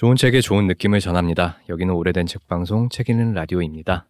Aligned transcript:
좋은 0.00 0.16
책에 0.16 0.40
좋은 0.40 0.66
느낌을 0.66 0.98
전합니다. 1.00 1.58
여기는 1.68 1.92
오래된 1.92 2.24
책 2.24 2.48
방송 2.48 2.88
책 2.88 3.10
읽는 3.10 3.34
라디오입니다. 3.34 4.08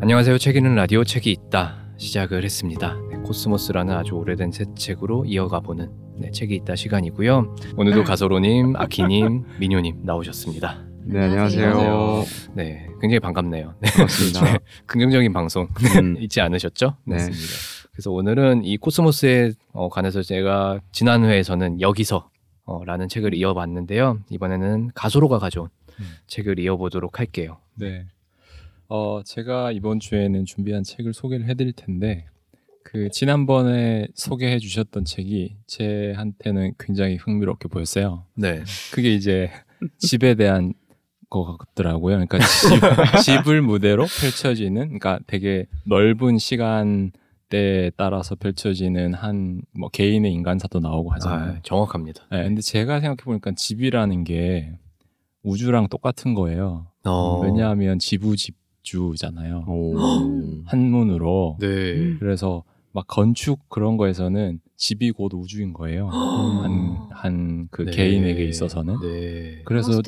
안녕하세요. 0.00 0.38
책 0.38 0.54
읽는 0.54 0.76
라디오 0.76 1.02
책이 1.02 1.28
있다 1.32 1.88
시작을 1.96 2.44
했습니다. 2.44 2.96
네, 3.10 3.16
코스모스라는 3.16 3.96
아주 3.96 4.14
오래된 4.14 4.52
새 4.52 4.64
책으로 4.76 5.24
이어가 5.24 5.58
보는 5.58 5.90
네, 6.20 6.30
책이 6.30 6.54
있다 6.54 6.76
시간이고요. 6.76 7.56
오늘도 7.76 8.04
가소로님, 8.04 8.76
아키님, 8.76 9.42
민효님 9.58 10.02
나오셨습니다. 10.04 10.86
네, 11.10 11.20
안녕하세요. 11.20 11.70
안녕하세요. 11.70 12.52
네, 12.54 12.86
굉장히 13.00 13.18
반갑네요. 13.20 13.74
네, 13.80 13.90
반갑습니다. 13.92 14.44
네, 14.44 14.58
긍정적인 14.84 15.32
방송 15.32 15.66
음, 16.02 16.16
잊지 16.20 16.42
않으셨죠? 16.42 16.96
네. 17.06 17.14
맞습니다. 17.14 17.88
그래서 17.92 18.10
오늘은 18.12 18.66
이 18.66 18.76
코스모스에 18.76 19.52
어, 19.72 19.88
관해서 19.88 20.20
제가 20.20 20.80
지난 20.92 21.24
회에서는 21.24 21.80
여기서 21.80 22.28
어, 22.64 22.84
라는 22.84 23.08
책을 23.08 23.34
이어봤는데요. 23.34 24.20
이번에는 24.28 24.90
가소로가 24.94 25.38
가져온 25.38 25.70
음. 25.98 26.04
책을 26.26 26.58
이어보도록 26.58 27.18
할게요. 27.18 27.56
네. 27.74 28.04
어, 28.88 29.22
제가 29.24 29.72
이번 29.72 30.00
주에는 30.00 30.44
준비한 30.44 30.82
책을 30.82 31.14
소개를 31.14 31.46
해드릴 31.48 31.72
텐데, 31.72 32.26
그, 32.84 33.08
지난번에 33.10 34.08
소개해 34.14 34.58
주셨던 34.58 35.06
책이 35.06 35.56
제한테는 35.66 36.74
굉장히 36.78 37.16
흥미롭게 37.16 37.68
보였어요. 37.68 38.26
네. 38.34 38.62
그게 38.92 39.14
이제 39.14 39.50
집에 39.98 40.34
대한 40.34 40.74
것 41.30 41.56
같더라고요. 41.58 42.16
그러니까 42.16 42.38
집, 42.38 42.80
집을 43.44 43.62
무대로 43.62 44.04
펼쳐지는, 44.04 44.98
그러니까 44.98 45.20
되게 45.26 45.66
넓은 45.84 46.38
시간대에 46.38 47.90
따라서 47.96 48.34
펼쳐지는 48.34 49.14
한, 49.14 49.62
뭐, 49.72 49.88
개인의 49.90 50.32
인간사도 50.32 50.80
나오고 50.80 51.10
하잖아요. 51.12 51.52
아, 51.52 51.60
정확합니다. 51.62 52.24
네, 52.30 52.44
근데 52.44 52.60
제가 52.62 53.00
생각해 53.00 53.24
보니까 53.24 53.52
집이라는 53.54 54.24
게 54.24 54.78
우주랑 55.42 55.88
똑같은 55.88 56.34
거예요. 56.34 56.86
어, 57.04 57.40
왜냐하면 57.40 57.98
지부집주잖아요. 57.98 59.64
오. 59.66 59.94
한문으로. 60.66 61.56
네. 61.60 62.16
그래서 62.18 62.64
막 62.92 63.06
건축 63.06 63.68
그런 63.68 63.96
거에서는 63.96 64.60
집이 64.78 65.10
곧 65.10 65.34
우주인 65.34 65.72
거예요. 65.72 66.08
한한그 67.10 67.86
네. 67.86 67.90
개인에게 67.90 68.44
있어서는. 68.44 68.94
네. 69.02 69.62
그래서. 69.64 70.00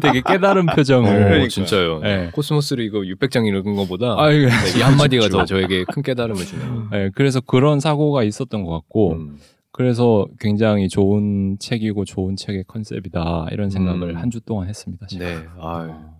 되게 0.00 0.22
깨달은 0.24 0.66
표정을. 0.66 1.42
어, 1.42 1.48
진짜요. 1.48 1.98
네. 1.98 2.30
코스모스를 2.32 2.84
이거 2.84 3.00
600장 3.00 3.46
읽은 3.46 3.74
것보다 3.74 4.14
아, 4.16 4.28
네, 4.28 4.46
이 4.78 4.80
한마디가 4.80 5.28
더 5.28 5.44
저에게 5.44 5.84
큰 5.92 6.04
깨달음을 6.04 6.44
주네요. 6.44 6.88
네, 6.92 7.10
그래서 7.16 7.40
그런 7.40 7.80
사고가 7.80 8.22
있었던 8.22 8.64
것 8.64 8.70
같고, 8.70 9.14
음. 9.14 9.36
그래서 9.72 10.28
굉장히 10.38 10.88
좋은 10.88 11.56
책이고 11.58 12.04
좋은 12.04 12.36
책의 12.36 12.64
컨셉이다 12.68 13.48
이런 13.50 13.70
생각을 13.70 14.10
음. 14.10 14.16
한주 14.16 14.40
동안 14.42 14.68
했습니다. 14.68 15.06
제가. 15.08 15.24
네. 15.24 15.36
아, 15.60 16.10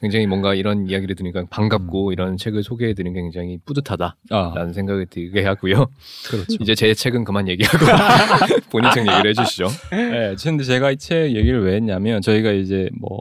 굉장히 0.00 0.26
뭔가 0.26 0.54
이런 0.54 0.88
이야기를 0.88 1.14
들으니까 1.14 1.44
반갑고 1.50 2.12
이런 2.12 2.36
책을 2.36 2.62
소개해드리는 2.62 3.12
게 3.12 3.20
굉장히 3.20 3.58
뿌듯하다라는 3.64 4.16
아, 4.30 4.72
생각이 4.72 5.06
들게 5.10 5.44
하고요. 5.44 5.86
그렇죠. 6.28 6.56
이제 6.60 6.74
제 6.74 6.94
책은 6.94 7.24
그만 7.24 7.46
얘기하고 7.48 7.78
본인 8.70 8.90
책 8.92 9.06
얘기를 9.06 9.30
해주시죠. 9.30 9.68
네, 9.90 10.34
근데 10.42 10.64
제가 10.64 10.90
이 10.90 10.96
책 10.96 11.34
얘기를 11.34 11.62
왜 11.64 11.74
했냐면 11.76 12.22
저희가 12.22 12.52
이제 12.52 12.88
뭐 12.98 13.18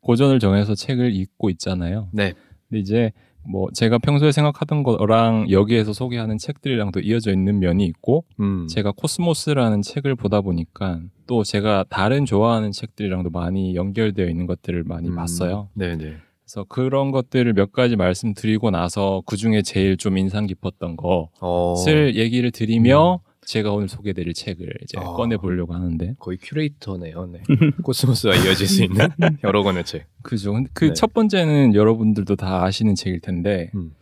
고전을 0.00 0.38
정해서 0.38 0.74
책을 0.74 1.14
읽고 1.14 1.48
있잖아요. 1.50 2.08
네. 2.12 2.34
근데 2.68 2.80
이제 2.80 3.12
뭐 3.46 3.68
제가 3.72 3.98
평소에 3.98 4.32
생각하던 4.32 4.82
거랑 4.82 5.50
여기에서 5.50 5.92
소개하는 5.92 6.38
책들이랑도 6.38 7.00
이어져 7.00 7.32
있는 7.32 7.58
면이 7.58 7.84
있고 7.86 8.24
음. 8.40 8.66
제가 8.68 8.92
코스모스라는 8.92 9.82
책을 9.82 10.14
보다 10.14 10.40
보니까 10.40 11.00
또 11.26 11.44
제가 11.44 11.84
다른 11.88 12.24
좋아하는 12.24 12.72
책들이랑도 12.72 13.30
많이 13.30 13.74
연결되어 13.74 14.28
있는 14.28 14.46
것들을 14.46 14.84
많이 14.84 15.08
음. 15.08 15.16
봤어요. 15.16 15.68
네네. 15.74 16.16
그래서 16.44 16.64
그런 16.68 17.10
것들을 17.10 17.54
몇 17.54 17.72
가지 17.72 17.96
말씀드리고 17.96 18.70
나서 18.70 19.22
그 19.24 19.36
중에 19.36 19.62
제일 19.62 19.96
좀 19.96 20.18
인상 20.18 20.46
깊었던 20.46 20.96
어. 21.02 21.28
것을 21.40 22.16
얘기를 22.16 22.50
드리며 22.50 23.20
제가 23.46 23.72
오늘 23.72 23.88
소개드릴 23.88 24.34
책을 24.34 24.72
이제 24.82 24.98
어. 24.98 25.14
꺼내 25.14 25.36
보려고 25.36 25.74
하는데 25.74 26.14
거의 26.18 26.38
큐레이터네요. 26.38 27.26
네. 27.26 27.42
코스모스와 27.82 28.34
이어질 28.36 28.66
수 28.66 28.84
있는 28.84 29.08
여러 29.44 29.62
권의 29.62 29.84
책. 29.84 30.06
그죠. 30.22 30.54
그 30.72 30.86
네. 30.86 30.92
첫 30.94 31.12
번째는 31.12 31.74
여러분들도 31.74 32.36
다 32.36 32.64
아시는 32.64 32.94
책일 32.94 33.20
텐데 33.20 33.70
음. 33.74 33.92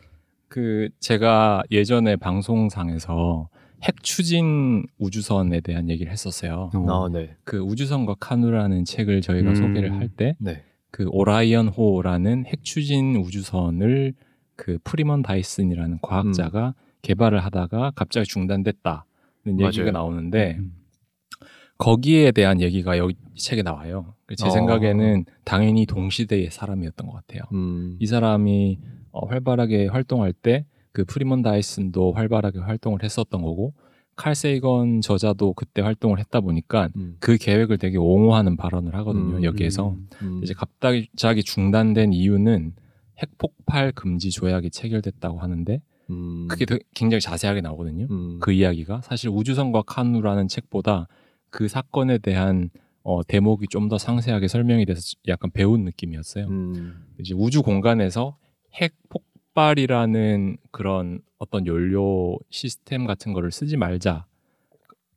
그 0.47 0.89
제가 0.99 1.63
예전에 1.71 2.15
방송상에서 2.15 3.49
핵 3.83 4.01
추진 4.01 4.85
우주선에 4.97 5.59
대한 5.59 5.89
얘기를 5.89 6.11
했었어요. 6.11 6.71
아, 6.73 7.09
네. 7.11 7.35
그 7.43 7.59
우주선과 7.59 8.15
카누라는 8.19 8.85
책을 8.85 9.21
저희가 9.21 9.49
음. 9.49 9.55
소개를 9.55 9.93
할때 9.93 10.35
네. 10.39 10.63
그 10.91 11.07
오라이언 11.09 11.69
호라는 11.69 12.45
핵 12.45 12.63
추진 12.63 13.15
우주선을 13.15 14.13
그 14.55 14.77
프리먼 14.83 15.23
다이슨이라는 15.23 15.99
과학자가 16.01 16.75
개발을 17.01 17.43
하다가 17.43 17.91
갑자기 17.95 18.27
중단됐다는 18.27 19.01
얘기가 19.47 19.69
맞아요. 19.77 19.91
나오는데 19.91 20.59
거기에 21.77 22.31
대한 22.31 22.61
얘기가 22.61 22.97
여기 22.97 23.15
이 23.33 23.39
책에 23.39 23.61
나와요. 23.61 24.13
제 24.37 24.47
어. 24.47 24.49
생각에는 24.49 25.25
당연히 25.43 25.85
동시대의 25.85 26.49
사람이었던 26.51 27.07
것 27.07 27.13
같아요. 27.13 27.41
음. 27.53 27.97
이 27.99 28.05
사람이 28.05 28.79
어, 29.11 29.27
활발하게 29.27 29.87
활동할 29.87 30.33
때 30.33 30.65
그 30.93 31.03
프리먼 31.05 31.41
다이슨도 31.41 32.13
활발하게 32.13 32.59
활동을 32.59 33.03
했었던 33.03 33.41
거고 33.41 33.73
칼 34.15 34.35
세이건 34.35 35.01
저자도 35.01 35.53
그때 35.53 35.81
활동을 35.81 36.19
했다 36.19 36.39
보니까 36.39 36.87
음. 36.95 37.17
그 37.19 37.35
계획을 37.35 37.79
되게 37.79 37.97
옹호하는 37.97 38.55
발언을 38.57 38.93
하거든요. 38.97 39.37
음, 39.37 39.43
여기에서 39.43 39.95
음. 40.21 40.41
이제 40.43 40.53
갑자기 40.53 41.43
중단된 41.43 42.13
이유는 42.13 42.73
핵 43.17 43.37
폭발 43.39 43.91
금지 43.91 44.29
조약이 44.29 44.69
체결됐다고 44.69 45.39
하는데 45.39 45.81
음. 46.09 46.47
그게 46.49 46.65
되게 46.65 46.83
굉장히 46.93 47.21
자세하게 47.21 47.61
나오거든요. 47.61 48.07
음. 48.09 48.39
그 48.39 48.51
이야기가 48.51 49.01
사실 49.01 49.29
우주선과 49.29 49.83
카누라는 49.83 50.47
책보다 50.47 51.07
그 51.49 51.67
사건에 51.67 52.17
대한 52.17 52.69
어, 53.03 53.21
대목이 53.23 53.67
좀 53.67 53.89
더 53.89 53.97
상세하게 53.97 54.47
설명이 54.47 54.85
돼서 54.85 55.01
약간 55.27 55.51
배운 55.51 55.83
느낌이었어요. 55.83 56.47
음. 56.47 57.05
이제 57.19 57.33
우주 57.35 57.61
공간에서 57.61 58.37
핵 58.73 58.93
폭발이라는 59.09 60.57
그런 60.71 61.19
어떤 61.37 61.67
연료 61.67 62.37
시스템 62.49 63.05
같은 63.05 63.33
거를 63.33 63.51
쓰지 63.51 63.77
말자. 63.77 64.25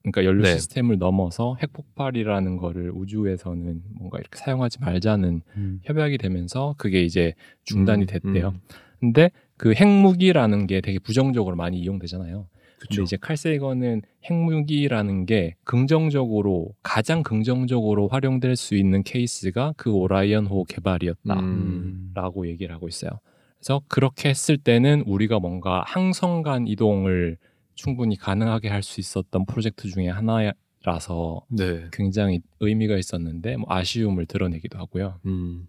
그러니까 0.03 0.25
연료 0.25 0.43
네. 0.43 0.55
시스템을 0.55 0.99
넘어서 0.99 1.57
핵 1.61 1.73
폭발이라는 1.73 2.57
거를 2.59 2.93
우주에서는 2.95 3.83
뭔가 3.95 4.19
이렇게 4.19 4.39
사용하지 4.39 4.79
말자는 4.81 5.43
음. 5.57 5.81
협약이 5.85 6.19
되면서 6.19 6.75
그게 6.79 7.03
이제 7.03 7.35
중단이 7.65 8.03
음, 8.03 8.07
됐대요. 8.07 8.49
음. 8.51 8.61
근데 9.01 9.31
그 9.57 9.73
핵무기라는 9.75 10.67
게 10.67 10.81
되게 10.81 10.99
부정적으로 10.99 11.57
많이 11.57 11.79
이용되잖아요. 11.81 12.47
근데 12.79 12.89
그쵸. 12.89 13.03
이제 13.03 13.17
칼세이건은 13.17 14.03
핵무기라는 14.25 15.25
게 15.27 15.57
긍정적으로 15.65 16.75
가장 16.83 17.23
긍정적으로 17.23 18.09
활용될 18.09 18.55
수 18.57 18.75
있는 18.75 19.03
케이스가 19.03 19.73
그 19.77 19.91
오라이언호 19.93 20.65
개발이었다. 20.65 21.41
음. 21.41 22.11
라고 22.15 22.47
얘기를 22.47 22.75
하고 22.75 22.87
있어요. 22.89 23.11
그래서 23.59 23.81
그렇게 23.89 24.29
했을 24.29 24.59
때는 24.59 25.03
우리가 25.07 25.39
뭔가 25.39 25.83
항성 25.87 26.43
간 26.43 26.67
이동을 26.67 27.39
충분히 27.75 28.17
가능하게 28.17 28.69
할 28.69 28.83
수 28.83 29.01
있었던 29.01 29.47
프로젝트 29.47 29.89
중에 29.89 30.09
하나라서 30.09 31.45
네. 31.49 31.85
굉장히 31.93 32.41
의미가 32.61 32.97
있었는데 32.99 33.57
뭐 33.57 33.67
아쉬움을 33.71 34.27
드러내기도 34.27 34.79
하고요. 34.79 35.19
음. 35.25 35.67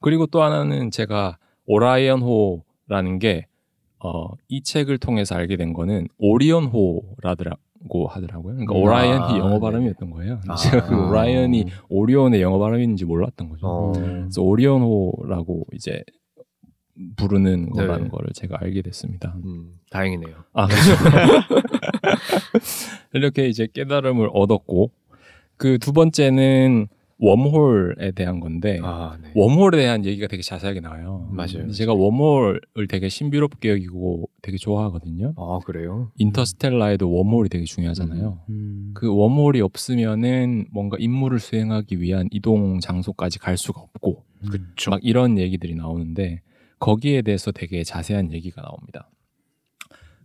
그리고 0.00 0.26
또 0.26 0.42
하나는 0.42 0.90
제가 0.92 1.38
오라이언호 1.66 2.64
라는 2.88 3.18
게 3.18 3.46
어, 3.98 4.28
이 4.48 4.62
책을 4.62 4.98
통해서 4.98 5.34
알게 5.34 5.56
된 5.56 5.72
거는 5.72 6.08
오리온호라고 6.18 7.16
하더라고요. 8.08 8.54
그러니까 8.54 8.74
음, 8.74 8.82
오라이언이 8.82 9.34
아, 9.34 9.38
영어 9.38 9.54
네. 9.54 9.60
발음이었던 9.60 10.10
거예요. 10.10 10.40
아. 10.48 10.54
제가 10.54 10.86
그 10.86 11.08
오라이언이 11.08 11.66
오리온의 11.88 12.42
영어 12.42 12.58
발음인지 12.58 13.04
몰랐던 13.04 13.48
거죠. 13.48 13.66
어. 13.66 13.92
그래서 13.92 14.42
오리온호라고 14.42 15.66
이제 15.72 16.02
부르는 17.16 17.70
네. 17.74 17.86
거라는 17.86 18.08
거를 18.08 18.30
제가 18.34 18.58
알게 18.60 18.82
됐습니다. 18.82 19.36
음. 19.44 19.78
다행이네요. 19.90 20.36
아, 20.52 20.66
그렇죠. 20.66 20.92
이렇게 23.12 23.48
이제 23.48 23.66
깨달음을 23.72 24.30
얻었고 24.32 24.90
그 25.56 25.78
두 25.78 25.92
번째는 25.92 26.88
웜홀에 27.18 28.12
대한 28.12 28.40
건데 28.40 28.78
아, 28.82 29.16
네. 29.20 29.30
웜홀에 29.34 29.78
대한 29.78 30.04
얘기가 30.04 30.26
되게 30.26 30.42
자세하게 30.42 30.80
나와요. 30.80 31.28
맞아요. 31.32 31.70
제가 31.70 31.94
웜홀을 31.94 32.60
되게 32.88 33.08
신비롭게 33.08 33.70
여기고 33.70 34.28
되게 34.42 34.58
좋아하거든요. 34.58 35.32
아, 35.36 35.58
그래요? 35.64 36.10
인터스텔라에도 36.16 37.10
웜홀이 37.10 37.48
되게 37.48 37.64
중요하잖아요. 37.64 38.40
음. 38.50 38.92
그 38.94 39.10
웜홀이 39.10 39.62
없으면은 39.62 40.66
뭔가 40.72 40.96
임무를 41.00 41.38
수행하기 41.38 42.00
위한 42.00 42.28
이동 42.30 42.80
장소까지 42.80 43.38
갈 43.38 43.56
수가 43.56 43.80
없고 43.80 44.24
그쵸. 44.50 44.90
막 44.90 45.00
이런 45.02 45.38
얘기들이 45.38 45.74
나오는데 45.74 46.42
거기에 46.78 47.22
대해서 47.22 47.50
되게 47.50 47.82
자세한 47.82 48.32
얘기가 48.32 48.60
나옵니다. 48.60 49.08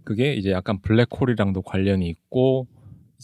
그게 0.03 0.33
이제 0.33 0.51
약간 0.51 0.81
블랙홀이랑도 0.81 1.61
관련이 1.61 2.09
있고 2.09 2.67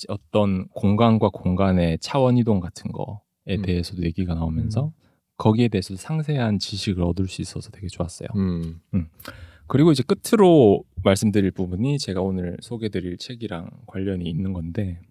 어떤 0.08 0.68
공간과 0.70 1.30
공간의 1.30 1.98
차원 2.00 2.38
이동 2.38 2.60
같은 2.60 2.92
거에 2.92 3.18
음. 3.56 3.62
대해서도 3.62 4.04
얘기가 4.04 4.36
나오면서 4.36 4.94
거기에 5.38 5.68
대해서 5.68 5.96
상세한 5.96 6.60
지식을 6.60 7.04
얻을 7.04 7.28
수 7.28 7.42
있어서 7.42 7.70
되게 7.70 7.88
좋았어요. 7.88 8.28
음. 8.36 8.80
그리고 9.68 9.92
이제 9.92 10.04
끝으로 10.04 10.84
말씀드릴 11.04 11.52
부분이 11.52 12.00
제가 12.00 12.22
오늘 12.22 12.58
소개드릴 12.62 13.18
책이랑 13.18 13.70
관련이 13.88 14.26
있는 14.26 14.54
건데 14.54 15.02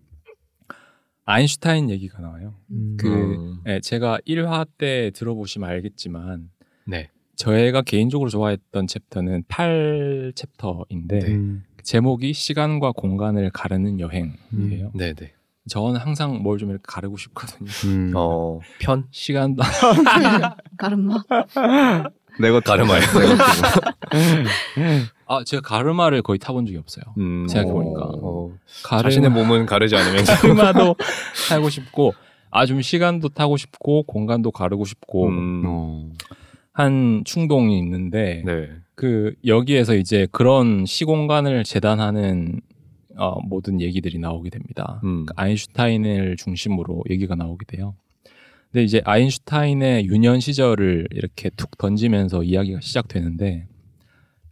아인슈타인 1.26 1.90
얘기가 1.90 2.20
나와요. 2.20 2.54
그 2.96 3.08
음. 3.08 3.60
예, 3.66 3.80
제가 3.80 4.18
1화 4.26 4.66
때 4.78 5.10
들어보시면 5.14 5.68
알겠지만 5.68 6.50
네. 6.86 7.10
저희가 7.34 7.82
개인적으로 7.82 8.30
좋아했던 8.30 8.86
챕터는 8.86 9.44
8 9.48 10.32
챕터인데 10.34 11.18
네. 11.18 11.26
음. 11.32 11.64
제목이 11.82 12.32
시간과 12.32 12.92
공간을 12.92 13.50
가르는 13.50 14.00
여행이에요. 14.00 14.92
네, 14.94 15.12
네. 15.14 15.34
저는 15.68 15.96
항상 16.00 16.42
뭘 16.42 16.58
좀 16.58 16.70
이렇게 16.70 16.84
가르고 16.86 17.16
싶거든요. 17.16 17.68
음. 17.86 18.12
어, 18.14 18.60
편 18.80 19.04
시간도 19.10 19.62
가르마. 20.78 21.22
내가 22.40 22.60
가르마요. 22.60 23.00
아 25.26 25.42
제가 25.44 25.60
가르마를 25.62 26.22
거의 26.22 26.38
타본 26.38 26.66
적이 26.66 26.78
없어요. 26.78 27.04
음. 27.18 27.46
생각해보니까. 27.48 28.00
어, 28.22 28.50
가르마, 28.84 29.02
자신의 29.02 29.30
몸은 29.30 29.66
가르지 29.66 29.96
않으면 29.96 30.24
가르마도 30.24 30.94
타고 31.48 31.68
싶고 31.70 32.14
아 32.50 32.64
좀 32.64 32.80
시간도 32.80 33.30
타고 33.30 33.56
싶고 33.56 34.04
공간도 34.04 34.50
가르고 34.50 34.84
싶고 34.84 35.26
음. 35.28 35.62
어. 35.66 36.08
한 36.72 37.22
충동이 37.24 37.78
있는데 37.78 38.42
네. 38.46 38.68
그 38.94 39.34
여기에서 39.46 39.94
이제 39.94 40.26
그런 40.30 40.84
시공간을 40.86 41.64
재단하는 41.64 42.60
어, 43.16 43.40
모든 43.40 43.80
얘기들이 43.80 44.18
나오게 44.18 44.50
됩니다. 44.50 45.00
음. 45.04 45.26
그 45.26 45.32
아인슈타인을 45.36 46.36
중심으로 46.36 47.04
얘기가 47.10 47.34
나오게 47.34 47.64
돼요. 47.66 47.94
근데 48.70 48.84
이제 48.84 49.00
아인슈타인의 49.04 50.06
유년 50.06 50.40
시절을 50.40 51.08
이렇게 51.10 51.50
툭 51.50 51.78
던지면서 51.78 52.42
이야기가 52.42 52.80
시작되는데 52.80 53.66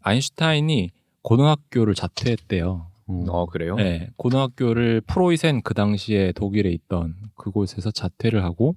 아인슈타인이 0.00 0.90
고등학교를 1.22 1.94
자퇴했대요. 1.94 2.90
어. 3.06 3.24
어, 3.28 3.46
그래요? 3.46 3.76
네, 3.76 4.08
고등학교를 4.16 5.02
프로이센 5.02 5.62
그 5.62 5.74
당시에 5.74 6.32
독일에 6.32 6.70
있던 6.70 7.14
그곳에서 7.34 7.90
자퇴를 7.90 8.42
하고 8.44 8.76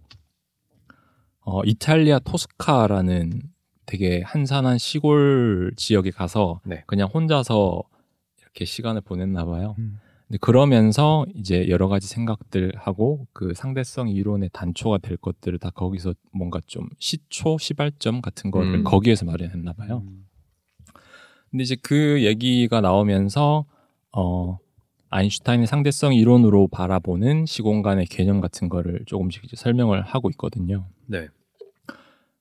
어, 1.42 1.64
이탈리아 1.64 2.20
토스카라는 2.20 3.42
되게 3.86 4.22
한산한 4.26 4.78
시골 4.78 5.72
지역에 5.78 6.12
가서 6.12 6.60
네. 6.66 6.84
그냥 6.88 7.08
혼자서 7.14 7.84
이렇게 8.58 8.66
시간을 8.66 9.02
보냈나 9.02 9.46
봐요. 9.46 9.76
음. 9.78 10.00
근데 10.28 10.40
그러면서 10.42 11.26
이제 11.36 11.70
여러 11.70 11.88
가지 11.88 12.08
생각들 12.08 12.74
하고 12.76 13.28
그 13.34 13.54
상대성 13.54 14.10
이론의 14.10 14.50
단초가 14.52 14.98
될 14.98 15.16
것들을 15.16 15.58
다 15.60 15.70
거기서 15.70 16.16
뭔가 16.34 16.60
좀 16.66 16.90
시초 17.00 17.58
시발점 17.58 18.22
같은 18.22 18.52
거를 18.52 18.80
음. 18.80 18.84
거기에서 18.84 19.26
마련했나 19.26 19.74
봐요. 19.74 20.04
근데 21.50 21.64
이제 21.64 21.78
그 21.82 22.24
얘기가 22.24 22.82
나오면서 22.82 23.66
어 24.12 24.58
아인슈타인의 25.10 25.68
상대성 25.68 26.14
이론으로 26.14 26.68
바라보는 26.68 27.46
시공간의 27.46 28.08
개념 28.08 28.42
같은 28.42 28.68
거를 28.68 29.04
조금씩 29.06 29.46
이제 29.46 29.56
설명을 29.56 30.02
하고 30.02 30.30
있거든요. 30.32 30.88
네. 31.06 31.28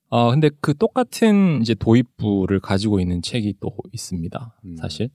어 0.08 0.30
근데 0.30 0.50
그 0.60 0.76
똑같은 0.76 1.60
이제 1.60 1.74
도입부를 1.74 2.58
가지고 2.58 2.98
있는 2.98 3.22
책이 3.22 3.56
또 3.60 3.76
있습니다. 3.92 4.58
음. 4.64 4.76
사실 4.76 5.10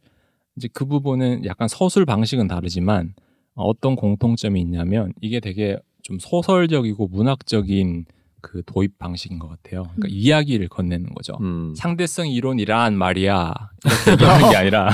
이제 0.57 0.67
그 0.73 0.85
부분은 0.85 1.45
약간 1.45 1.67
서술 1.67 2.05
방식은 2.05 2.47
다르지만 2.47 3.13
어, 3.55 3.63
어떤 3.63 3.95
공통점이 3.95 4.59
있냐면 4.61 5.13
이게 5.21 5.39
되게 5.39 5.77
좀 6.03 6.17
소설적이고 6.19 7.07
문학적인 7.07 8.05
그 8.43 8.63
도입 8.65 8.97
방식인 8.97 9.37
것 9.37 9.47
같아요. 9.49 9.83
그러니까 9.83 10.07
음. 10.07 10.09
이야기를 10.09 10.67
건네는 10.67 11.13
거죠. 11.13 11.37
음. 11.41 11.73
상대성 11.75 12.27
이론이란 12.27 12.97
말이야 12.97 13.53
이렇게 13.85 14.11
얘기하는 14.13 14.49
게 14.49 14.57
아니라 14.57 14.89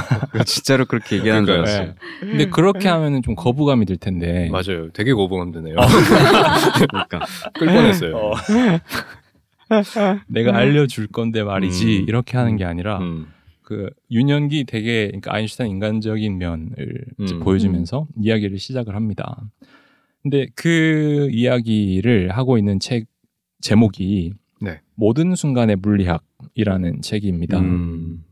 진짜로 0.46 0.86
그렇게 0.86 1.18
얘기하는 1.18 1.46
줄 1.46 1.56
그러니까요. 1.56 1.78
알았어. 1.78 1.94
네. 1.94 2.28
근데 2.30 2.50
그렇게 2.50 2.90
하면은 2.90 3.22
좀 3.24 3.36
거부감이 3.36 3.86
들 3.86 3.96
텐데 3.98 4.50
맞아요. 4.52 4.90
되게 4.92 5.14
고부감 5.14 5.54
드네요. 5.54 5.76
그러니까 6.90 7.20
끌 7.54 7.68
뻔했어요. 7.68 8.18
어. 8.18 8.34
내가 10.28 10.56
알려줄 10.56 11.08
건데 11.08 11.44
말이지 11.44 12.00
음. 12.00 12.06
이렇게 12.08 12.38
하는 12.38 12.58
게 12.58 12.66
아니라 12.66 13.00
음. 13.00 13.28
그 13.68 13.90
유년기 14.10 14.64
되게 14.64 15.08
그러니까 15.08 15.34
아인슈타인 15.36 15.70
인간적인 15.72 16.38
면을 16.38 17.04
음. 17.20 17.40
보여주면서 17.42 18.08
이야기를 18.18 18.60
시작을 18.60 18.96
합니다. 18.96 19.52
근데 20.24 20.48
그 20.56 21.28
이야기를 21.34 22.30
하고 22.32 22.58
있는 22.58 22.80
책 22.80 23.08
제목이 23.60 24.32
네. 24.62 24.80
모든 24.96 25.36
순간의 25.36 25.76
물리학이라는 25.82 27.02
책입니다. 27.02 27.60
음. 27.60 28.24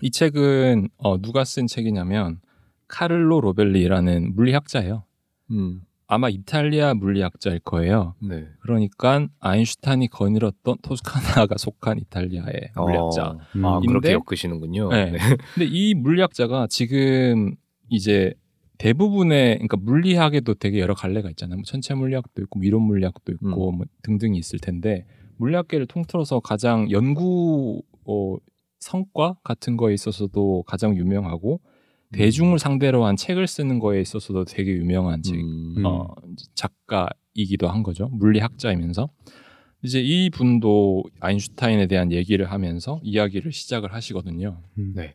이 0.00 0.12
책은 0.12 0.90
어, 0.98 1.20
누가 1.20 1.44
쓴 1.44 1.66
책이냐면 1.66 2.38
카를로 2.86 3.40
로벨리라는 3.40 4.36
물리학자예요. 4.36 5.02
음. 6.04 6.14
아마 6.14 6.28
이탈리아 6.28 6.94
물리학자일 6.94 7.60
거예요. 7.60 8.14
네. 8.20 8.46
그러니까 8.60 9.26
아인슈타인이 9.40 10.08
거닐었던 10.08 10.76
토스카나가 10.82 11.56
속한 11.56 11.98
이탈리아의 11.98 12.70
물리학자. 12.76 13.26
어. 13.30 13.38
음. 13.56 13.64
아, 13.64 13.80
그렇게 13.80 14.12
엮으시는군요. 14.12 14.90
네. 14.90 15.12
근데 15.54 15.68
이 15.70 15.94
물리학자가 15.94 16.66
지금 16.68 17.54
이제 17.88 18.34
대부분의 18.78 19.54
그러니까 19.54 19.76
물리학에도 19.76 20.54
되게 20.54 20.80
여러 20.80 20.94
갈래가 20.94 21.30
있잖아요. 21.30 21.56
뭐 21.56 21.62
천체 21.64 21.94
물리학도 21.94 22.42
있고 22.42 22.58
뭐 22.58 22.66
이론 22.66 22.82
물리학도 22.82 23.32
있고 23.32 23.72
뭐 23.72 23.86
등등이 24.02 24.36
있을 24.38 24.58
텐데 24.58 25.06
물리학계를 25.36 25.86
통틀어서 25.86 26.40
가장 26.40 26.90
연구 26.90 27.82
어, 28.04 28.36
성과 28.80 29.36
같은 29.42 29.76
거에 29.76 29.94
있어서도 29.94 30.64
가장 30.66 30.96
유명하고 30.96 31.60
대중을 32.14 32.58
상대로 32.58 33.04
한 33.04 33.16
책을 33.16 33.46
쓰는 33.46 33.78
거에 33.78 34.00
있어서도 34.00 34.44
되게 34.44 34.72
유명한 34.72 35.22
책 35.22 35.34
음. 35.34 35.82
어, 35.84 36.08
작가이기도 36.54 37.68
한 37.68 37.82
거죠. 37.82 38.08
물리학자이면서 38.08 39.08
이제 39.82 40.00
이 40.00 40.30
분도 40.30 41.04
아인슈타인에 41.20 41.86
대한 41.86 42.10
얘기를 42.12 42.50
하면서 42.50 43.00
이야기를 43.02 43.52
시작을 43.52 43.92
하시거든요. 43.92 44.62
음. 44.78 44.92
네. 44.96 45.14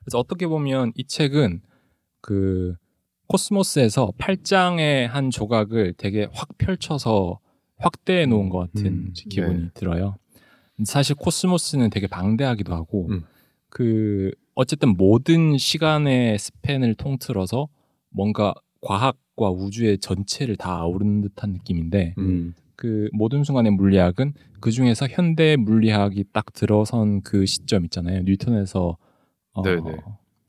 그래서 0.00 0.18
어떻게 0.18 0.46
보면 0.46 0.92
이 0.94 1.04
책은 1.04 1.60
그 2.22 2.74
코스모스에서 3.28 4.12
8장의 4.18 5.06
한 5.06 5.30
조각을 5.30 5.94
되게 5.98 6.28
확 6.32 6.56
펼쳐서 6.58 7.40
확대해 7.78 8.24
놓은 8.26 8.48
것 8.48 8.72
같은 8.72 8.86
음, 8.86 9.12
기분이 9.12 9.62
네. 9.64 9.70
들어요. 9.74 10.16
사실 10.84 11.14
코스모스는 11.16 11.90
되게 11.90 12.06
방대하기도 12.06 12.74
하고 12.74 13.08
음. 13.10 13.24
그 13.68 14.30
어쨌든 14.54 14.96
모든 14.96 15.58
시간의 15.58 16.38
스팬을 16.38 16.94
통틀어서 16.94 17.68
뭔가 18.10 18.54
과학과 18.80 19.50
우주의 19.50 19.98
전체를 19.98 20.56
다 20.56 20.78
아우르는 20.78 21.20
듯한 21.22 21.52
느낌인데 21.52 22.14
음. 22.18 22.54
그 22.76 23.08
모든 23.12 23.42
순간의 23.42 23.72
물리학은 23.72 24.34
그 24.60 24.70
중에서 24.70 25.06
현대 25.08 25.56
물리학이 25.56 26.24
딱 26.32 26.52
들어선 26.52 27.22
그 27.22 27.46
시점 27.46 27.84
있잖아요. 27.84 28.22
뉴턴에서 28.22 28.96
어, 29.52 29.62
네네. 29.62 29.96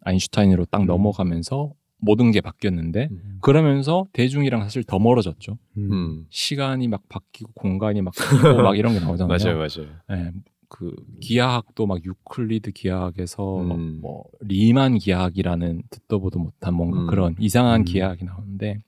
아인슈타인으로 0.01 0.65
딱 0.65 0.81
음. 0.81 0.85
넘어가면서 0.85 1.71
모든 1.99 2.31
게 2.31 2.41
바뀌었는데 2.41 3.07
음. 3.11 3.37
그러면서 3.41 4.05
대중이랑 4.13 4.61
사실 4.61 4.83
더 4.83 4.99
멀어졌죠. 4.99 5.57
음. 5.77 5.91
음. 5.91 6.25
시간이 6.29 6.87
막 6.87 7.01
바뀌고 7.09 7.51
공간이 7.55 8.01
막 8.01 8.13
바뀌고 8.15 8.61
막 8.61 8.77
이런 8.77 8.93
게 8.93 8.99
나오잖아요. 8.99 9.37
맞아요, 9.43 9.57
맞아요. 9.57 9.89
예, 10.11 10.31
그 10.69 10.93
기하학도 11.21 11.85
막 11.85 12.01
유클리드 12.03 12.71
기하학에서 12.71 13.61
음. 13.61 13.99
뭐 14.01 14.25
리만 14.41 14.97
기하학이라는 14.97 15.83
듣도 15.89 16.19
보도 16.19 16.39
못한 16.39 16.73
뭔가 16.73 17.01
음. 17.01 17.07
그런 17.07 17.35
이상한 17.39 17.81
음. 17.81 17.85
기하학이 17.85 18.25
나오는데 18.25 18.79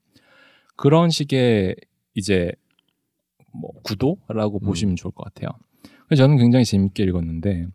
그런 0.76 1.10
식의 1.10 1.76
이제 2.14 2.52
뭐 3.52 3.70
구도라고 3.82 4.58
음. 4.62 4.66
보시면 4.66 4.96
좋을 4.96 5.12
것 5.12 5.24
같아요. 5.24 5.50
그래서 6.06 6.24
저는 6.24 6.36
굉장히 6.38 6.64
재밌게 6.64 7.04
읽었는데 7.04 7.66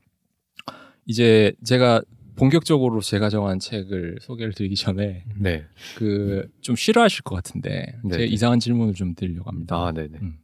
이제 1.05 1.53
제가 1.63 2.01
본격적으로 2.35 2.99
제가 2.99 3.29
정한 3.29 3.59
책을 3.59 4.17
소개를 4.21 4.53
드리기 4.53 4.75
전에 4.75 5.23
네. 5.39 5.63
그좀 5.97 6.75
싫어하실 6.75 7.23
것 7.23 7.35
같은데 7.35 7.95
네, 8.03 8.09
제가 8.09 8.17
네. 8.17 8.25
이상한 8.25 8.59
질문을 8.59 8.93
좀 8.93 9.15
드리려고 9.15 9.49
합니다. 9.49 9.75
아, 9.77 9.91
네네. 9.91 10.19
음. 10.21 10.37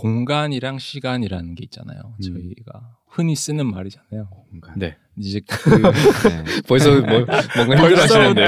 공간이랑 0.00 0.78
시간이라는 0.78 1.54
게 1.54 1.64
있잖아요. 1.64 1.98
음. 2.16 2.20
저희가 2.20 2.96
흔히 3.08 3.34
쓰는 3.34 3.66
말이잖아요. 3.70 4.28
공간. 4.50 4.78
네. 4.78 4.96
이제 5.18 5.40
그 5.48 5.70
네. 6.28 6.44
벌써 6.68 6.90
뭐, 6.90 7.00
뭔가 7.56 7.76
힘들어하시는데요. 7.76 8.46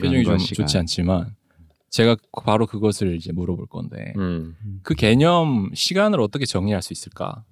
표정이 0.00 0.24
좀 0.24 0.38
시간. 0.38 0.66
좋지 0.66 0.78
않지만 0.78 1.34
제가 1.90 2.16
바로 2.44 2.66
그것을 2.66 3.16
이제 3.16 3.32
물어볼 3.32 3.66
건데 3.66 4.12
음. 4.16 4.56
그 4.82 4.94
개념 4.94 5.70
시간을 5.74 6.20
어떻게 6.20 6.44
정의할 6.46 6.82
수 6.82 6.92
있을까? 6.92 7.44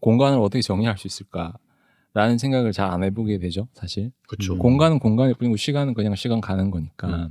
공간을 0.00 0.38
어떻게 0.38 0.62
정의할 0.62 0.96
수 0.98 1.06
있을까? 1.06 1.54
라는 2.12 2.38
생각을 2.38 2.72
잘 2.72 2.90
안 2.90 3.04
해보게 3.04 3.38
되죠, 3.38 3.68
사실. 3.74 4.10
그렇죠. 4.26 4.54
음. 4.54 4.58
공간은 4.58 4.98
공간일 4.98 5.34
뿐이고 5.34 5.56
시간은 5.56 5.94
그냥 5.94 6.14
시간 6.16 6.40
가는 6.40 6.70
거니까. 6.70 7.30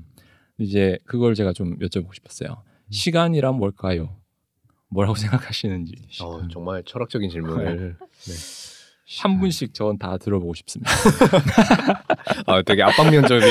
이제 0.57 0.97
그걸 1.05 1.35
제가 1.35 1.51
좀 1.53 1.77
여쭤보고 1.79 2.13
싶었어요. 2.13 2.63
시간이란 2.89 3.55
뭘까요? 3.55 4.15
뭐라고 4.89 5.15
생각하시는지. 5.15 5.95
어, 6.21 6.41
정말 6.51 6.83
철학적인 6.85 7.29
질문을. 7.29 7.95
한 9.21 9.39
분씩 9.39 9.73
전 9.73 9.97
다 9.97 10.17
들어보고 10.17 10.53
싶습니다. 10.53 10.91
아, 12.45 12.61
되게 12.61 12.83
압박 12.83 13.09
면접이 13.09 13.41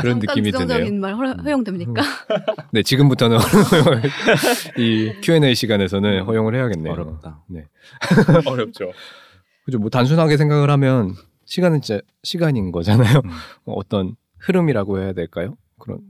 그런 0.00 0.20
느낌이 0.20 0.52
드네요. 0.52 0.92
말 1.00 1.14
허- 1.16 1.42
허용 1.42 1.64
됩니까? 1.64 2.00
네, 2.72 2.82
지금부터는 2.84 3.38
허용을 3.38 4.02
이 4.78 5.12
Q&A 5.20 5.54
시간에서는 5.56 6.22
허용을 6.22 6.54
해야겠네요. 6.54 6.92
어렵다. 6.92 7.42
어렵죠. 8.46 8.92
그죠. 9.64 9.78
뭐 9.80 9.90
단순하게 9.90 10.36
생각을 10.36 10.70
하면 10.70 11.14
시간은 11.44 11.80
진짜 11.80 12.00
시간인 12.22 12.70
거잖아요. 12.70 13.18
음. 13.24 13.30
어, 13.64 13.72
어떤 13.74 14.14
흐름이라고 14.38 15.00
해야 15.00 15.12
될까요? 15.12 15.56
그런 15.80 16.00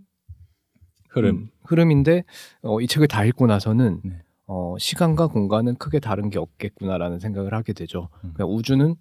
흐름. 1.08 1.37
음, 1.37 1.49
흐름인데 1.64 2.25
어, 2.62 2.80
이 2.82 2.87
책을 2.87 3.08
다 3.08 3.25
읽고 3.25 3.46
나서는 3.46 4.00
네. 4.04 4.22
어, 4.52 4.75
시간과 4.80 5.28
공간은 5.28 5.76
크게 5.76 6.00
다른 6.00 6.28
게 6.28 6.40
없겠구나라는 6.40 7.21
생각을 7.21 7.54
하게 7.54 7.73
되죠. 7.73 8.09
음. 8.25 8.33
그냥 8.35 8.50
우주는 8.50 8.97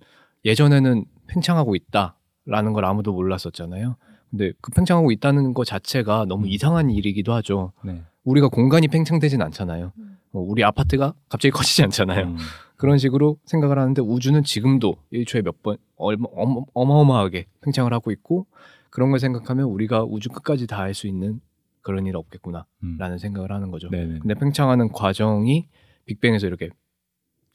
예전에는 0.45 1.05
팽창하고 1.25 1.75
있다라는 1.75 2.73
걸 2.73 2.85
아무도 2.85 3.13
몰랐었잖아요. 3.13 3.95
근데 4.29 4.51
그 4.61 4.71
팽창하고 4.71 5.11
있다는 5.11 5.55
것 5.55 5.65
자체가 5.65 6.25
너무 6.27 6.45
음. 6.45 6.49
이상한 6.49 6.91
일이기도 6.91 7.33
하죠. 7.33 7.71
네. 7.83 8.03
우리가 8.25 8.47
공간이 8.49 8.87
팽창되진 8.89 9.41
않잖아요. 9.41 9.91
음. 9.97 10.17
어, 10.33 10.39
우리 10.39 10.63
아파트가 10.63 11.15
갑자기 11.29 11.49
커지지 11.51 11.81
않잖아요. 11.83 12.27
음. 12.27 12.37
그런 12.75 12.99
식으로 12.99 13.39
생각을 13.45 13.79
하는데 13.79 13.99
우주는 14.03 14.41
지금도 14.43 14.97
1초에 15.11 15.43
몇번 15.43 15.77
어마, 15.97 16.27
어마어마하게 16.75 17.47
팽창을 17.61 17.91
하고 17.91 18.11
있고 18.11 18.45
그런 18.91 19.09
걸 19.09 19.19
생각하면 19.19 19.65
우리가 19.65 20.03
우주 20.03 20.29
끝까지 20.29 20.67
다 20.67 20.77
할 20.77 20.93
수 20.93 21.07
있는 21.07 21.41
그런 21.89 22.05
일 22.05 22.15
없겠구나라는 22.17 22.67
음. 22.83 23.17
생각을 23.17 23.51
하는 23.51 23.71
거죠. 23.71 23.89
네네. 23.89 24.19
근데 24.19 24.35
팽창하는 24.35 24.91
과정이 24.91 25.67
빅뱅에서 26.05 26.45
이렇게 26.45 26.69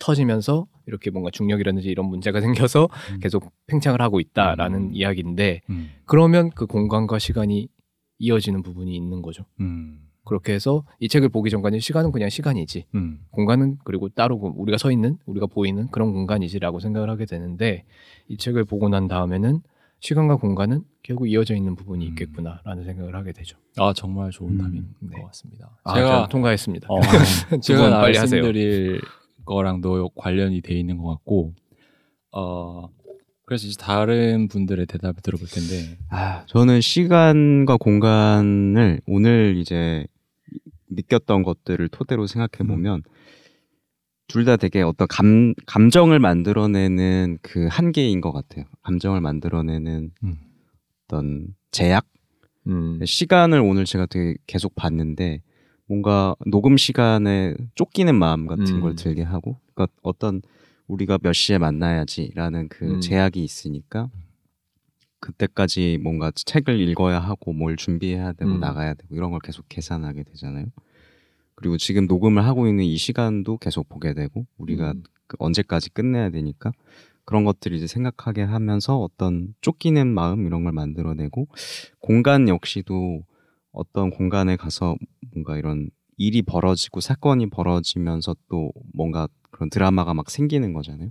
터지면서 0.00 0.66
이렇게 0.86 1.10
뭔가 1.10 1.30
중력이라든지 1.30 1.88
이런 1.88 2.06
문제가 2.06 2.40
생겨서 2.42 2.88
음. 3.12 3.20
계속 3.20 3.52
팽창을 3.68 4.02
하고 4.02 4.18
있다라는 4.18 4.78
음. 4.78 4.90
이야기인데 4.92 5.60
음. 5.70 5.90
그러면 6.04 6.50
그 6.50 6.66
공간과 6.66 7.20
시간이 7.20 7.68
이어지는 8.18 8.62
부분이 8.62 8.94
있는 8.96 9.22
거죠. 9.22 9.44
음. 9.60 10.00
그렇게 10.24 10.52
해서 10.52 10.84
이 10.98 11.08
책을 11.08 11.28
보기 11.28 11.48
전까지 11.50 11.78
시간은 11.78 12.10
그냥 12.10 12.28
시간이지 12.28 12.86
음. 12.96 13.20
공간은 13.30 13.78
그리고 13.84 14.08
따로 14.08 14.34
우리가 14.34 14.78
서 14.78 14.90
있는 14.90 15.16
우리가 15.26 15.46
보이는 15.46 15.86
그런 15.92 16.12
공간이지라고 16.12 16.80
생각을 16.80 17.08
하게 17.08 17.24
되는데 17.24 17.84
이 18.26 18.36
책을 18.36 18.64
보고 18.64 18.88
난 18.88 19.06
다음에는 19.06 19.60
시간과 20.04 20.36
공간은 20.36 20.82
결국 21.02 21.30
이어져 21.30 21.54
있는 21.54 21.74
부분이 21.74 22.04
음. 22.04 22.10
있겠구나라는 22.10 22.84
생각을 22.84 23.16
하게 23.16 23.32
되죠. 23.32 23.56
아 23.78 23.94
정말 23.94 24.30
좋은 24.30 24.52
음, 24.52 24.58
답인 24.58 24.94
네. 25.00 25.16
것 25.16 25.28
같습니다. 25.28 25.70
아, 25.82 25.94
제가 25.94 26.28
통과했습니다. 26.28 26.88
어, 26.90 27.00
두 27.48 27.60
제가 27.60 27.80
분 27.80 27.90
빨리 27.90 28.18
하세요. 28.18 28.42
말씀드릴 28.42 29.00
거랑도 29.46 30.10
관련이 30.10 30.60
돼 30.60 30.74
있는 30.74 30.98
것 30.98 31.08
같고, 31.08 31.54
어 32.32 32.90
그래서 33.46 33.66
이제 33.66 33.76
다른 33.80 34.46
분들의 34.48 34.84
대답을 34.84 35.22
들어볼 35.22 35.48
텐데, 35.48 35.96
아, 36.10 36.44
저는 36.48 36.82
시간과 36.82 37.78
공간을 37.78 39.00
오늘 39.06 39.56
이제 39.56 40.06
느꼈던 40.90 41.44
것들을 41.44 41.88
토대로 41.88 42.26
생각해 42.26 42.68
보면 42.68 43.02
둘 44.26 44.44
다 44.44 44.56
되게 44.56 44.82
어떤 44.82 45.06
감, 45.08 45.54
감정을 45.66 46.18
만들어내는 46.18 47.38
그 47.42 47.68
한계인 47.70 48.20
것 48.20 48.32
같아요. 48.32 48.64
감정을 48.82 49.20
만들어내는 49.20 50.10
음. 50.22 50.36
어떤 51.04 51.48
제약? 51.70 52.06
음. 52.66 52.98
시간을 53.04 53.60
오늘 53.60 53.84
제가 53.84 54.06
되게 54.06 54.34
계속 54.46 54.74
봤는데 54.74 55.42
뭔가 55.86 56.34
녹음 56.46 56.76
시간에 56.78 57.54
쫓기는 57.74 58.14
마음 58.14 58.46
같은 58.46 58.66
음. 58.76 58.80
걸 58.80 58.94
들게 58.94 59.22
하고 59.22 59.58
그러니까 59.74 59.94
어떤 60.02 60.40
우리가 60.86 61.18
몇 61.22 61.32
시에 61.34 61.58
만나야지라는 61.58 62.68
그 62.68 62.94
음. 62.94 63.00
제약이 63.00 63.42
있으니까 63.44 64.10
그때까지 65.20 65.98
뭔가 66.02 66.30
책을 66.34 66.80
읽어야 66.80 67.18
하고 67.18 67.52
뭘 67.52 67.76
준비해야 67.76 68.32
되고 68.32 68.50
음. 68.50 68.60
나가야 68.60 68.94
되고 68.94 69.14
이런 69.14 69.30
걸 69.30 69.40
계속 69.40 69.66
계산하게 69.68 70.22
되잖아요. 70.24 70.66
그리고 71.54 71.76
지금 71.76 72.06
녹음을 72.06 72.44
하고 72.44 72.66
있는 72.66 72.84
이 72.84 72.96
시간도 72.96 73.58
계속 73.58 73.88
보게 73.88 74.14
되고 74.14 74.46
우리가 74.58 74.92
음. 74.92 75.02
그 75.26 75.36
언제까지 75.38 75.90
끝내야 75.90 76.30
되니까 76.30 76.72
그런 77.24 77.44
것들을 77.44 77.76
이제 77.76 77.86
생각하게 77.86 78.42
하면서 78.42 78.98
어떤 78.98 79.54
쫓기는 79.60 80.06
마음 80.06 80.46
이런 80.46 80.64
걸 80.64 80.72
만들어내고 80.72 81.48
공간 81.98 82.48
역시도 82.48 83.22
어떤 83.72 84.10
공간에 84.10 84.56
가서 84.56 84.96
뭔가 85.32 85.56
이런 85.56 85.90
일이 86.16 86.42
벌어지고 86.42 87.00
사건이 87.00 87.50
벌어지면서 87.50 88.36
또 88.48 88.70
뭔가 88.92 89.28
그런 89.50 89.70
드라마가 89.70 90.14
막 90.14 90.30
생기는 90.30 90.72
거잖아요. 90.72 91.10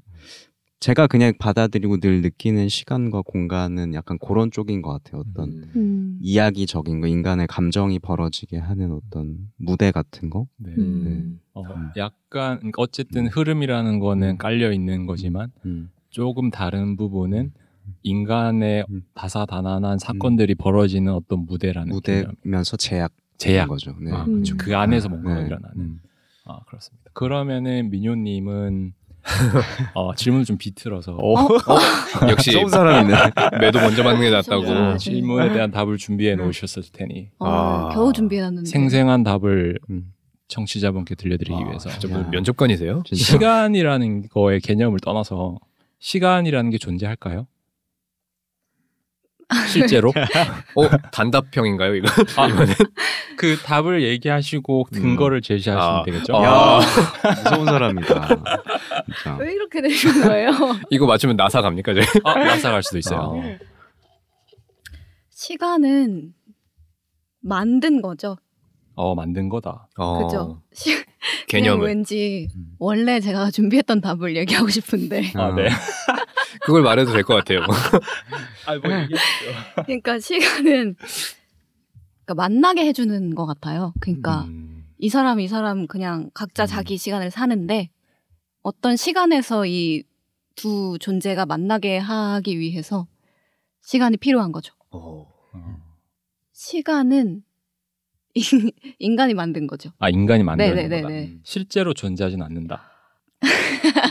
제가 0.83 1.07
그냥 1.07 1.31
받아들이고 1.39 2.01
늘 2.01 2.21
느끼는 2.21 2.67
시간과 2.67 3.21
공간은 3.21 3.93
약간 3.93 4.17
그런 4.17 4.51
쪽인 4.51 4.81
것 4.81 4.91
같아요. 4.91 5.23
어떤 5.25 5.49
음. 5.49 5.71
음. 5.77 6.17
이야기적인 6.19 6.99
거, 6.99 7.07
인간의 7.07 7.47
감정이 7.47 7.99
벌어지게 7.99 8.57
하는 8.57 8.91
어떤 8.91 9.37
무대 9.55 9.91
같은 9.91 10.29
거. 10.29 10.45
네. 10.57 10.73
음. 10.77 11.39
어, 11.53 11.63
약간 11.95 12.57
그러니까 12.57 12.81
어쨌든 12.81 13.27
흐름이라는 13.27 13.99
거는 13.99 14.37
깔려 14.37 14.73
있는 14.73 15.05
거지만 15.05 15.53
음. 15.65 15.89
조금 16.09 16.51
다른 16.51 16.97
부분은 16.97 17.53
인간의 18.01 18.85
음. 18.89 19.03
다사다난한 19.13 19.99
사건들이 19.99 20.53
벌어지는 20.55 21.13
어떤 21.13 21.45
무대라는. 21.45 21.93
무대면서 21.93 22.75
제약 22.75 23.13
제약. 23.37 23.69
거죠. 23.69 23.95
네. 24.01 24.11
아, 24.11 24.25
음. 24.25 24.33
그렇죠. 24.33 24.57
그 24.57 24.75
안에서 24.75 25.07
뭔가 25.07 25.35
네. 25.35 25.45
일어나는. 25.45 25.77
음. 25.77 25.99
아 26.43 26.59
그렇습니다. 26.65 27.09
그러면은 27.13 27.89
민효님은 27.89 28.95
어, 29.93 30.13
질문 30.15 30.43
좀 30.43 30.57
비틀어서 30.57 31.17
역시 32.29 32.51
좋은 32.51 32.67
사람이네. 32.67 33.15
매도 33.59 33.79
먼저 33.79 34.03
받는 34.03 34.21
게 34.21 34.29
낫다고. 34.29 34.69
아, 34.69 34.93
어, 34.93 34.97
질문에 34.97 35.53
대한 35.53 35.71
답을 35.71 35.97
준비해 35.97 36.35
놓으셨을 36.35 36.83
테니 36.91 37.29
어, 37.39 37.45
아. 37.47 37.89
겨우 37.93 38.11
준비해놨는데. 38.11 38.69
생생한 38.69 39.23
답을 39.23 39.79
음. 39.89 40.13
청취자분께 40.49 41.15
들려드리기 41.15 41.53
아, 41.55 41.67
위해서 41.67 41.89
진짜 41.89 42.09
야. 42.09 42.17
무슨 42.17 42.31
면접관이세요? 42.31 43.03
진짜. 43.05 43.23
시간이라는 43.23 44.27
거의 44.29 44.59
개념을 44.59 44.99
떠나서 44.99 45.57
시간이라는 45.99 46.69
게 46.69 46.77
존재할까요? 46.77 47.47
실제로 49.67 50.09
어 50.75 50.89
단답형인가요 51.11 51.95
이거? 51.95 52.07
아, 52.37 52.47
그 53.37 53.57
답을 53.57 54.03
얘기하시고 54.03 54.85
근거를 54.93 55.41
제시하시면 55.41 55.99
아. 55.99 56.03
되겠죠. 56.03 56.33
아. 56.35 56.79
무서운 57.43 57.65
사람이다. 57.65 58.27
진짜. 59.05 59.37
왜 59.39 59.53
이렇게 59.53 59.81
되신 59.81 60.21
거예요? 60.23 60.51
이거 60.89 61.05
맞추면 61.05 61.35
나사 61.35 61.61
갑니까 61.61 61.93
저희? 61.93 62.05
아, 62.23 62.35
나사 62.37 62.71
갈 62.71 62.83
수도 62.83 62.97
있어요. 62.97 63.41
아. 63.43 63.57
시간은 65.29 66.33
만든 67.41 68.01
거죠. 68.01 68.37
어 68.95 69.15
만든 69.15 69.49
거다. 69.49 69.87
어, 69.97 70.23
그죠? 70.23 70.61
시, 70.71 70.93
그냥 70.93 71.05
개념을 71.47 71.87
왠지 71.87 72.47
음. 72.55 72.75
원래 72.79 73.19
제가 73.19 73.49
준비했던 73.51 74.01
답을 74.01 74.35
얘기하고 74.37 74.69
싶은데. 74.69 75.31
아, 75.35 75.53
네. 75.55 75.69
그걸 76.65 76.81
말해도 76.83 77.11
될 77.11 77.23
것 77.23 77.35
같아요. 77.35 77.59
아뭐 78.67 78.79
이게 79.05 79.15
그러니까 79.85 80.19
시간은 80.19 80.95
그러니까 82.25 82.33
만나게 82.35 82.85
해주는 82.85 83.35
것 83.35 83.45
같아요. 83.45 83.93
그러니까 83.99 84.43
음, 84.43 84.85
이 84.97 85.09
사람 85.09 85.39
이 85.39 85.47
사람 85.47 85.87
그냥 85.87 86.29
각자 86.33 86.63
음. 86.63 86.67
자기 86.67 86.97
시간을 86.97 87.31
사는데 87.31 87.89
어떤 88.61 88.95
시간에서 88.95 89.65
이 89.65 90.03
두 90.55 90.99
존재가 90.99 91.47
만나게 91.47 91.97
하기 91.97 92.59
위해서 92.59 93.07
시간이 93.81 94.17
필요한 94.17 94.51
거죠. 94.51 94.75
어. 94.91 95.25
어. 95.51 95.77
시간은 96.51 97.41
인- 98.35 98.71
인간이 98.99 99.33
만든 99.33 99.65
거죠. 99.65 99.89
아 99.97 100.09
인간이 100.09 100.43
만드는 100.43 100.75
네네네네. 100.75 101.01
거다. 101.01 101.13
음. 101.15 101.39
실제로 101.43 101.95
존재하진 101.95 102.43
않는다. 102.43 102.83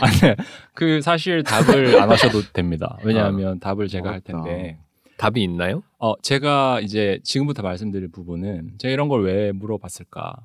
아니, 0.01 0.35
그 0.73 1.01
사실 1.01 1.43
답을 1.43 2.01
안 2.01 2.09
하셔도 2.11 2.41
됩니다. 2.53 2.97
왜냐하면 3.03 3.59
답을 3.59 3.87
제가 3.87 4.09
할 4.09 4.21
어렵다. 4.25 4.43
텐데, 4.43 4.79
답이 5.17 5.41
있나요? 5.43 5.83
어 5.99 6.13
제가 6.21 6.79
이제 6.81 7.19
지금부터 7.23 7.61
말씀드릴 7.63 8.09
부분은 8.11 8.73
제가 8.79 8.91
이런 8.91 9.07
걸 9.09 9.21
왜 9.21 9.51
물어봤을까? 9.51 10.35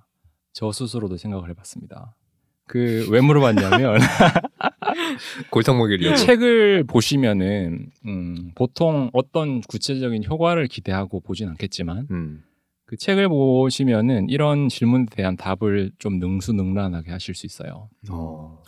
저 0.53 0.73
스스로도 0.73 1.17
생각을 1.17 1.49
해봤습니다. 1.51 2.15
그 2.67 3.09
왜 3.11 3.21
물어봤냐면 3.23 3.99
골탕먹이려. 5.51 6.13
이 6.13 6.17
책을 6.17 6.85
보시면은 6.85 7.87
음, 8.07 8.53
보통 8.55 9.11
어떤 9.13 9.61
구체적인 9.63 10.25
효과를 10.25 10.67
기대하고 10.67 11.21
보진 11.21 11.49
않겠지만 11.49 12.07
음. 12.11 12.43
그 12.85 12.97
책을 12.97 13.29
보시면은 13.29 14.29
이런 14.29 14.69
질문에 14.69 15.07
대한 15.11 15.37
답을 15.37 15.93
좀 15.99 16.19
능수능란하게 16.19 17.11
하실 17.11 17.35
수 17.35 17.47
있어요. 17.47 17.89
어. 18.11 18.63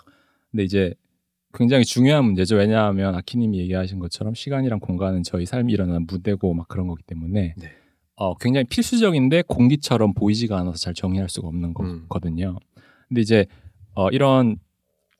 근데 0.50 0.64
이제 0.64 0.94
굉장히 1.52 1.84
중요한 1.84 2.24
문제죠. 2.24 2.56
왜냐하면 2.56 3.14
아키님이 3.14 3.58
얘기하신 3.60 3.98
것처럼 3.98 4.34
시간이랑 4.34 4.78
공간은 4.80 5.22
저희 5.22 5.46
삶이 5.46 5.72
일어나는 5.72 6.06
무대고 6.06 6.54
막 6.54 6.68
그런 6.68 6.86
거기 6.86 7.02
때문에 7.02 7.54
네. 7.56 7.72
어, 8.16 8.36
굉장히 8.36 8.64
필수적인데 8.64 9.42
공기처럼 9.48 10.14
보이지가 10.14 10.58
않아서 10.58 10.76
잘 10.76 10.94
정의할 10.94 11.28
수가 11.28 11.48
없는 11.48 11.74
음. 11.80 12.04
거거든요. 12.08 12.58
근데 13.08 13.20
이제 13.20 13.46
어, 13.94 14.10
이런 14.10 14.58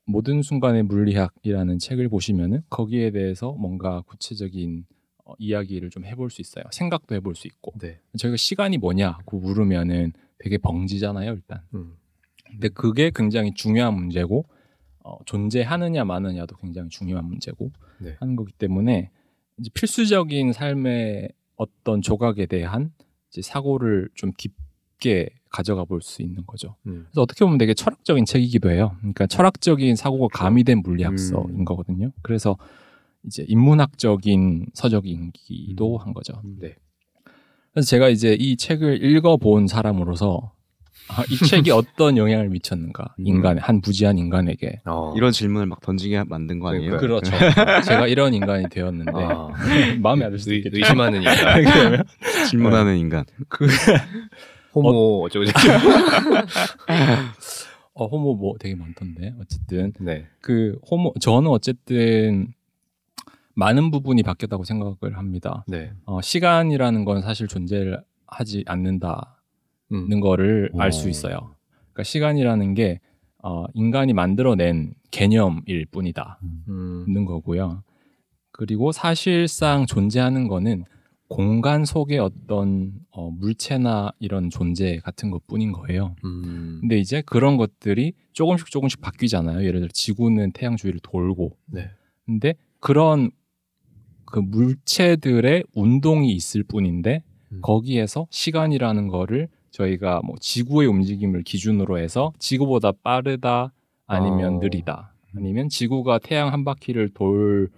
모든 0.05 0.43
순간의 0.43 0.85
물리학이라는 0.85 1.79
책을 1.79 2.09
보시면은 2.09 2.63
거기에 2.69 3.11
대해서 3.11 3.53
뭔가 3.53 4.03
구체적인 4.03 4.85
어, 5.25 5.33
이야기를 5.39 5.91
좀 5.91 6.05
해볼 6.05 6.31
수 6.31 6.41
있어요. 6.41 6.65
생각도 6.71 7.15
해볼 7.17 7.35
수 7.35 7.47
있고 7.47 7.73
네. 7.81 7.99
저희가 8.19 8.37
시간이 8.37 8.79
뭐냐고 8.79 9.41
물으면은 9.41 10.13
되게 10.39 10.59
벙지잖아요, 10.59 11.33
일단. 11.33 11.63
음. 11.75 11.95
근데 12.51 12.69
그게 12.69 13.11
굉장히 13.15 13.53
중요한 13.55 13.95
문제고 13.95 14.45
어, 15.05 15.19
존재하느냐 15.25 16.05
마느냐도 16.05 16.57
굉장히 16.57 16.89
중요한 16.89 17.25
문제고 17.27 17.71
네. 17.99 18.17
하는 18.21 18.37
거기 18.37 18.53
때문에 18.53 19.11
이제 19.59 19.71
필수적인 19.75 20.53
삶의 20.53 21.31
어떤 21.57 22.03
조각에 22.03 22.47
대한 22.47 22.93
이제 23.31 23.43
사고를 23.43 24.09
좀 24.15 24.33
깊게 24.37 25.31
가져가 25.51 25.85
볼 25.85 26.01
수 26.01 26.23
있는 26.23 26.45
거죠. 26.47 26.77
음. 26.87 27.07
그래서 27.09 27.23
어떻게 27.23 27.45
보면 27.45 27.59
되게 27.59 27.75
철학적인 27.75 28.25
책이기도 28.25 28.71
해요. 28.71 28.97
그러니까 29.01 29.27
철학적인 29.27 29.97
사고가 29.97 30.29
가미된 30.33 30.83
물리학서인 30.83 31.61
음. 31.61 31.65
거거든요. 31.65 32.13
그래서 32.23 32.57
이제 33.25 33.45
인문학적인 33.49 34.67
서적이기도 34.73 35.99
한 35.99 36.15
거죠. 36.15 36.41
네. 36.59 36.75
그래서 37.73 37.87
제가 37.89 38.09
이제 38.09 38.35
이 38.39 38.57
책을 38.57 39.05
읽어본 39.05 39.67
사람으로서 39.67 40.53
아, 41.09 41.25
이 41.29 41.37
책이 41.37 41.71
어떤 41.73 42.17
영향을 42.17 42.49
미쳤는가 42.51 43.15
음. 43.19 43.27
인간의 43.27 43.61
한 43.63 43.81
부지한 43.81 44.17
인간에게 44.19 44.81
어. 44.85 45.13
이런 45.17 45.33
질문을 45.33 45.67
막 45.67 45.81
던지게 45.81 46.25
만든 46.29 46.61
거 46.61 46.69
아니에요? 46.69 46.99
그렇죠. 46.99 47.31
제가 47.85 48.07
이런 48.07 48.33
인간이 48.35 48.69
되었는데 48.69 49.13
아. 49.15 49.49
마음에 50.01 50.25
안 50.25 50.31
들 50.31 50.39
수도 50.39 50.53
의, 50.53 50.59
있겠죠. 50.59 50.77
의심하는 50.77 51.19
인간. 51.23 52.05
질문하는 52.49 52.97
인간. 52.99 53.25
호모 54.73 55.25
어쩌고 55.25 55.45
어, 57.95 58.07
호모 58.07 58.37
뭐 58.37 58.55
되게 58.61 58.75
많던데 58.77 59.35
어쨌든 59.41 59.93
네. 60.01 60.27
그 60.41 60.79
호모 60.91 61.15
저는 61.21 61.49
어쨌든 61.51 62.55
많은 63.55 63.91
부분이 63.91 64.23
바뀌었다고 64.23 64.63
생각을 64.65 65.17
합니다. 65.19 65.65
네. 65.67 65.91
어, 66.07 66.21
시간이라는 66.23 67.05
건 67.05 67.21
사실 67.21 67.49
존재를 67.49 68.01
하지 68.29 68.63
않는다는 68.67 69.21
음. 69.93 70.21
거를 70.21 70.71
알수 70.79 71.07
오. 71.07 71.11
있어요. 71.11 71.55
그러니까 71.93 72.03
시간이라는 72.05 72.75
게 72.75 73.01
어, 73.43 73.65
인간이 73.75 74.13
만들어낸 74.13 74.93
개념일 75.11 75.87
뿐이다. 75.91 76.41
음. 76.69 77.05
있는 77.09 77.25
거고요. 77.25 77.83
그리고 78.53 78.93
사실상 78.93 79.87
존재하는 79.87 80.49
거는 80.49 80.85
공간 81.29 81.85
속의 81.85 82.19
어떤 82.19 82.93
어, 83.11 83.31
물체나 83.31 84.13
이런 84.19 84.51
존재 84.51 84.99
같은 84.99 85.31
것 85.31 85.47
뿐인 85.47 85.73
거예요. 85.73 86.17
음. 86.25 86.79
근데 86.81 86.99
이제 86.99 87.23
그런 87.25 87.57
것들이 87.57 88.15
조금씩 88.33 88.71
조금씩 88.71 89.01
바뀌잖아요. 89.01 89.65
예를 89.65 89.81
들어 89.81 89.91
지구는 89.93 90.53
태양 90.53 90.77
주위를 90.77 90.99
돌고, 91.03 91.57
네. 91.67 91.89
근데 92.27 92.55
그런 92.81 93.31
그 94.27 94.41
물체들의 94.41 95.65
운동이 95.73 96.33
있을 96.33 96.65
뿐인데 96.65 97.23
음. 97.53 97.61
거기에서 97.63 98.27
시간이라는 98.31 99.07
거를 99.09 99.49
저희가 99.71 100.21
뭐 100.25 100.37
지구의 100.41 100.89
움직임을 100.89 101.43
기준으로 101.43 101.99
해서 101.99 102.33
지구보다 102.39 102.93
빠르다 103.03 103.73
아니면 104.07 104.57
어. 104.57 104.59
느리다 104.61 105.15
아니면 105.37 105.69
지구가 105.69 106.19
태양 106.19 106.53
한 106.53 106.65
바퀴를 106.65 107.11
돌 107.15 107.71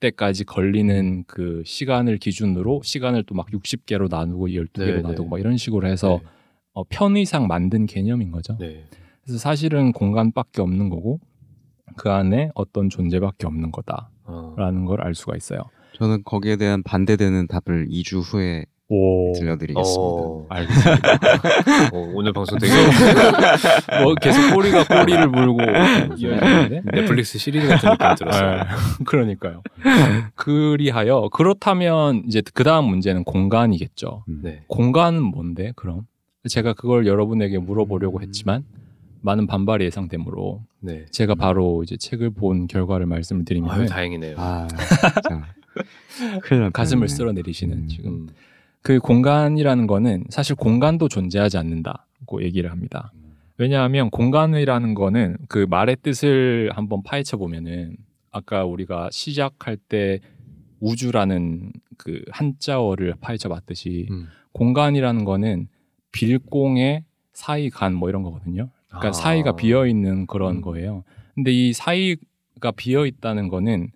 때까지 0.00 0.44
걸리는 0.44 1.24
그 1.26 1.62
시간을 1.64 2.18
기준으로 2.18 2.82
시간을 2.82 3.24
또 3.24 3.34
막 3.34 3.46
60개로 3.50 4.08
나누고 4.10 4.48
12개로 4.48 4.96
네, 4.96 5.02
나누고 5.02 5.22
네. 5.24 5.28
막 5.30 5.40
이런 5.40 5.56
식으로 5.56 5.86
해서 5.86 6.20
네. 6.22 6.28
어, 6.72 6.84
편의상 6.84 7.46
만든 7.46 7.86
개념인 7.86 8.30
거죠. 8.30 8.56
네. 8.58 8.84
그래서 9.22 9.38
사실은 9.38 9.92
공간밖에 9.92 10.60
없는 10.60 10.90
거고 10.90 11.20
그 11.96 12.10
안에 12.10 12.50
어떤 12.54 12.90
존재밖에 12.90 13.46
없는 13.46 13.70
거다라는 13.70 14.82
어. 14.82 14.86
걸알 14.86 15.14
수가 15.14 15.36
있어요. 15.36 15.60
저는 15.94 16.22
거기에 16.24 16.56
대한 16.56 16.82
반대되는 16.82 17.46
답을 17.46 17.88
2주 17.88 18.20
후에 18.20 18.66
오, 18.94 19.32
들려드리겠습니다. 19.32 20.00
어. 20.00 20.46
알겠습니다. 20.48 21.12
어, 21.92 22.12
오늘 22.14 22.32
방송 22.32 22.58
되게 22.58 22.72
뭐 24.02 24.14
계속 24.14 24.54
꼬리가 24.54 24.84
꼬리를 24.84 25.28
물고 25.28 25.60
이어지는데 26.16 26.82
넷플릭스 26.92 27.38
시리즈 27.38 27.66
같은 27.66 27.90
느낌이 27.90 28.14
들었어요. 28.16 28.60
아, 28.60 28.66
그러니까요. 29.04 29.62
그리하여 30.36 31.28
그렇다면 31.32 32.22
이제 32.28 32.40
그 32.54 32.62
다음 32.62 32.84
문제는 32.86 33.24
공간이겠죠. 33.24 34.24
음. 34.28 34.40
네. 34.44 34.62
공간은 34.68 35.22
뭔데? 35.22 35.72
그럼 35.74 36.02
제가 36.48 36.74
그걸 36.74 37.06
여러분에게 37.06 37.58
물어보려고 37.58 38.22
했지만 38.22 38.64
많은 39.22 39.46
반발이 39.46 39.84
예상되므로 39.86 40.62
네. 40.80 41.06
제가 41.10 41.34
바로 41.34 41.82
이제 41.82 41.96
책을 41.96 42.30
본 42.30 42.66
결과를 42.66 43.06
말씀을 43.06 43.44
드리면 43.44 43.70
아유 43.70 43.86
다행이네요. 43.86 44.36
아, 44.38 44.68
날 46.50 46.70
가슴을. 46.70 47.08
쓸어내리시는 47.08 47.76
음. 47.76 47.88
지금 47.88 48.10
음. 48.12 48.28
그 48.84 48.98
공간이라는 48.98 49.86
거는 49.86 50.24
사실 50.28 50.54
공간도 50.56 51.08
존재하지 51.08 51.56
않는다고 51.56 52.42
얘기를 52.42 52.70
합니다. 52.70 53.12
왜냐하면 53.56 54.10
공간이라는 54.10 54.92
거는 54.94 55.38
그 55.48 55.66
말의 55.70 55.96
뜻을 56.02 56.70
한번 56.74 57.02
파헤쳐 57.02 57.38
보면은 57.38 57.96
아까 58.30 58.66
우리가 58.66 59.08
시작할 59.10 59.78
때 59.78 60.20
우주라는 60.80 61.72
그 61.96 62.22
한자어를 62.30 63.14
파헤쳐 63.22 63.48
봤듯이 63.48 64.06
음. 64.10 64.26
공간이라는 64.52 65.24
거는 65.24 65.68
빌공의 66.12 67.04
사이 67.32 67.70
간 67.70 67.94
뭐 67.94 68.10
이런 68.10 68.22
거거든요. 68.22 68.68
그러니까 68.88 69.08
아. 69.08 69.12
사이가 69.12 69.56
비어 69.56 69.86
있는 69.86 70.26
그런 70.26 70.56
음. 70.56 70.60
거예요. 70.60 71.04
근데 71.34 71.52
이 71.52 71.72
사이가 71.72 72.72
비어 72.76 73.06
있다는 73.06 73.48
거는 73.48 73.88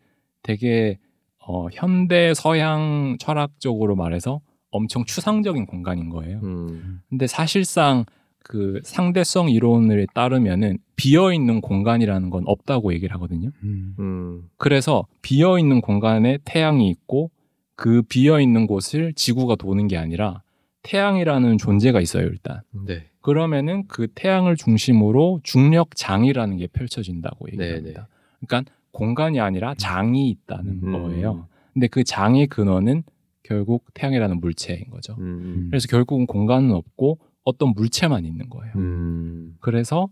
되게 0.43 0.99
어, 1.47 1.69
현대 1.73 2.33
서양 2.33 3.17
철학적으로 3.21 3.97
말해서 3.97 4.41
엄청 4.71 5.05
추상적인 5.05 5.67
공간인 5.67 6.11
거예요. 6.11 6.41
음. 6.43 7.01
근데 7.09 7.27
사실상 7.27 8.05
그 8.43 8.81
상대성 8.85 9.51
이론을 9.51 10.07
따르면은 10.15 10.79
비어 10.97 11.33
있는 11.33 11.61
공간이라는 11.61 12.31
건 12.31 12.45
없다고 12.47 12.93
얘기를 12.95 13.15
하거든요. 13.17 13.51
음. 13.63 13.95
음. 13.99 14.49
그래서 14.57 15.07
비어 15.23 15.59
있는 15.59 15.81
공간에 15.81 16.39
태양이 16.45 16.89
있고 16.91 17.31
그 17.77 18.03
비어 18.03 18.41
있는 18.41 18.67
곳을 18.67 19.13
지구가 19.15 19.57
도는 19.57 19.87
게 19.87 19.97
아니라 19.97 20.43
태양이라는 20.83 21.59
존재가 21.59 22.01
있어요, 22.01 22.27
일단. 22.27 22.61
네. 22.87 23.05
그러면은 23.21 23.85
그 23.89 24.09
태양을 24.15 24.57
중심으로 24.57 25.41
중력 25.43 25.95
장이라는 25.95 26.57
게 26.57 26.67
펼쳐진다고 26.69 27.49
얘기를 27.49 27.69
네, 27.69 27.75
합니다. 27.75 28.09
그러니까 28.41 28.73
공간이 28.91 29.39
아니라 29.39 29.75
장이 29.75 30.31
있다는 30.31 30.81
음. 30.83 30.93
거예요. 30.93 31.47
근데 31.75 31.87
그 31.89 32.03
장의 32.05 32.47
근원은 32.47 33.03
결국 33.49 33.85
태양이라는 33.95 34.41
물체인 34.41 34.91
거죠. 34.91 35.15
음. 35.19 35.69
그래서 35.71 35.89
결국은 35.89 36.27
공간은 36.27 36.73
없고 36.73 37.19
어떤 37.45 37.71
물체만 37.75 38.25
있는 38.27 38.51
거예요. 38.51 38.73
음. 38.77 39.57
그래서 39.61 40.09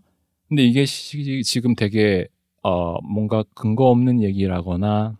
근데 0.49 0.63
이게 0.65 0.85
시- 0.85 1.43
지금 1.43 1.75
되게 1.75 2.27
어 2.63 2.99
뭔가 3.01 3.43
근거 3.53 3.85
없는 3.89 4.23
얘기라거나 4.23 5.17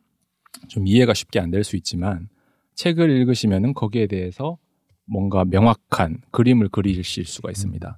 좀 0.67 0.87
이해가 0.87 1.13
쉽게 1.13 1.39
안 1.39 1.51
될 1.51 1.63
수 1.63 1.75
있지만 1.75 2.27
책을 2.75 3.09
읽으시면은 3.09 3.73
거기에 3.75 4.07
대해서 4.07 4.57
뭔가 5.05 5.45
명확한 5.45 6.21
그림을 6.31 6.69
그리실 6.69 7.25
수가 7.25 7.51
있습니다. 7.51 7.97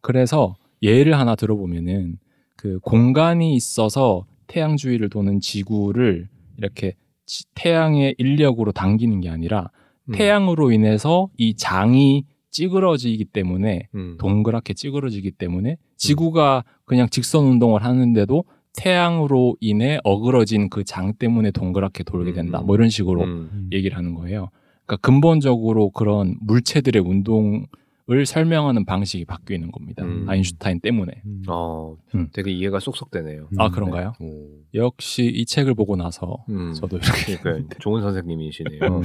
그래서 0.00 0.56
예를 0.82 1.18
하나 1.18 1.34
들어보면은 1.36 2.18
그 2.56 2.78
공간이 2.80 3.54
있어서 3.56 4.26
태양 4.46 4.76
주위를 4.76 5.08
도는 5.10 5.40
지구를 5.40 6.28
이렇게 6.58 6.92
지- 6.92 6.96
태양의 7.54 8.14
인력으로 8.18 8.72
당기는 8.72 9.20
게 9.20 9.28
아니라 9.28 9.70
음. 10.08 10.12
태양으로 10.12 10.72
인해서 10.72 11.28
이 11.36 11.54
장이 11.56 12.24
찌그러지기 12.50 13.24
때문에 13.26 13.88
음. 13.94 14.16
동그랗게 14.20 14.74
찌그러지기 14.74 15.32
때문에 15.32 15.76
지구가 15.96 16.64
그냥 16.84 17.08
직선 17.08 17.44
운동을 17.46 17.82
하는데도 17.84 18.44
태양으로 18.76 19.56
인해 19.60 19.98
어그러진 20.04 20.68
그 20.68 20.84
장 20.84 21.14
때문에 21.14 21.50
동그랗게 21.50 22.04
돌게 22.04 22.32
된다. 22.32 22.60
음. 22.60 22.66
뭐 22.66 22.76
이런 22.76 22.88
식으로 22.90 23.22
음. 23.24 23.68
얘기를 23.72 23.96
하는 23.96 24.14
거예요. 24.14 24.50
그러니까 24.86 24.96
근본적으로 25.06 25.90
그런 25.90 26.36
물체들의 26.40 27.02
운동 27.04 27.66
을 28.10 28.26
설명하는 28.26 28.84
방식이 28.84 29.24
바뀌는 29.24 29.72
겁니다. 29.72 30.04
음. 30.04 30.26
아인슈타인 30.28 30.80
때문에. 30.80 31.22
어, 31.48 31.96
음. 32.14 32.28
되게 32.34 32.50
이해가 32.50 32.78
쏙쏙 32.78 33.10
되네요. 33.10 33.48
아 33.56 33.70
그런가요? 33.70 34.12
오. 34.20 34.46
역시 34.74 35.24
이 35.24 35.46
책을 35.46 35.74
보고 35.74 35.96
나서 35.96 36.44
음. 36.50 36.74
저도 36.74 36.98
이렇게 36.98 37.38
그러니까 37.38 37.76
좋은 37.80 38.02
선생님이시네요. 38.02 38.80
음. 38.82 39.02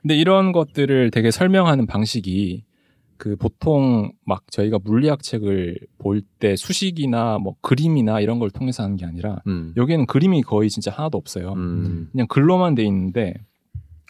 근데 0.00 0.16
이런 0.16 0.52
것들을 0.52 1.10
되게 1.10 1.30
설명하는 1.30 1.84
방식이 1.86 2.64
그 3.18 3.36
보통 3.36 4.12
막 4.24 4.44
저희가 4.50 4.78
물리학 4.82 5.22
책을 5.22 5.78
볼 5.98 6.22
때 6.38 6.56
수식이나 6.56 7.38
뭐 7.38 7.56
그림이나 7.60 8.20
이런 8.20 8.38
걸 8.38 8.50
통해서 8.50 8.82
하는 8.82 8.96
게 8.96 9.04
아니라 9.04 9.42
음. 9.46 9.74
여기에는 9.76 10.06
그림이 10.06 10.40
거의 10.42 10.70
진짜 10.70 10.90
하나도 10.90 11.18
없어요. 11.18 11.52
음. 11.52 12.08
그냥 12.12 12.26
글로만 12.28 12.74
돼 12.76 12.84
있는데 12.84 13.34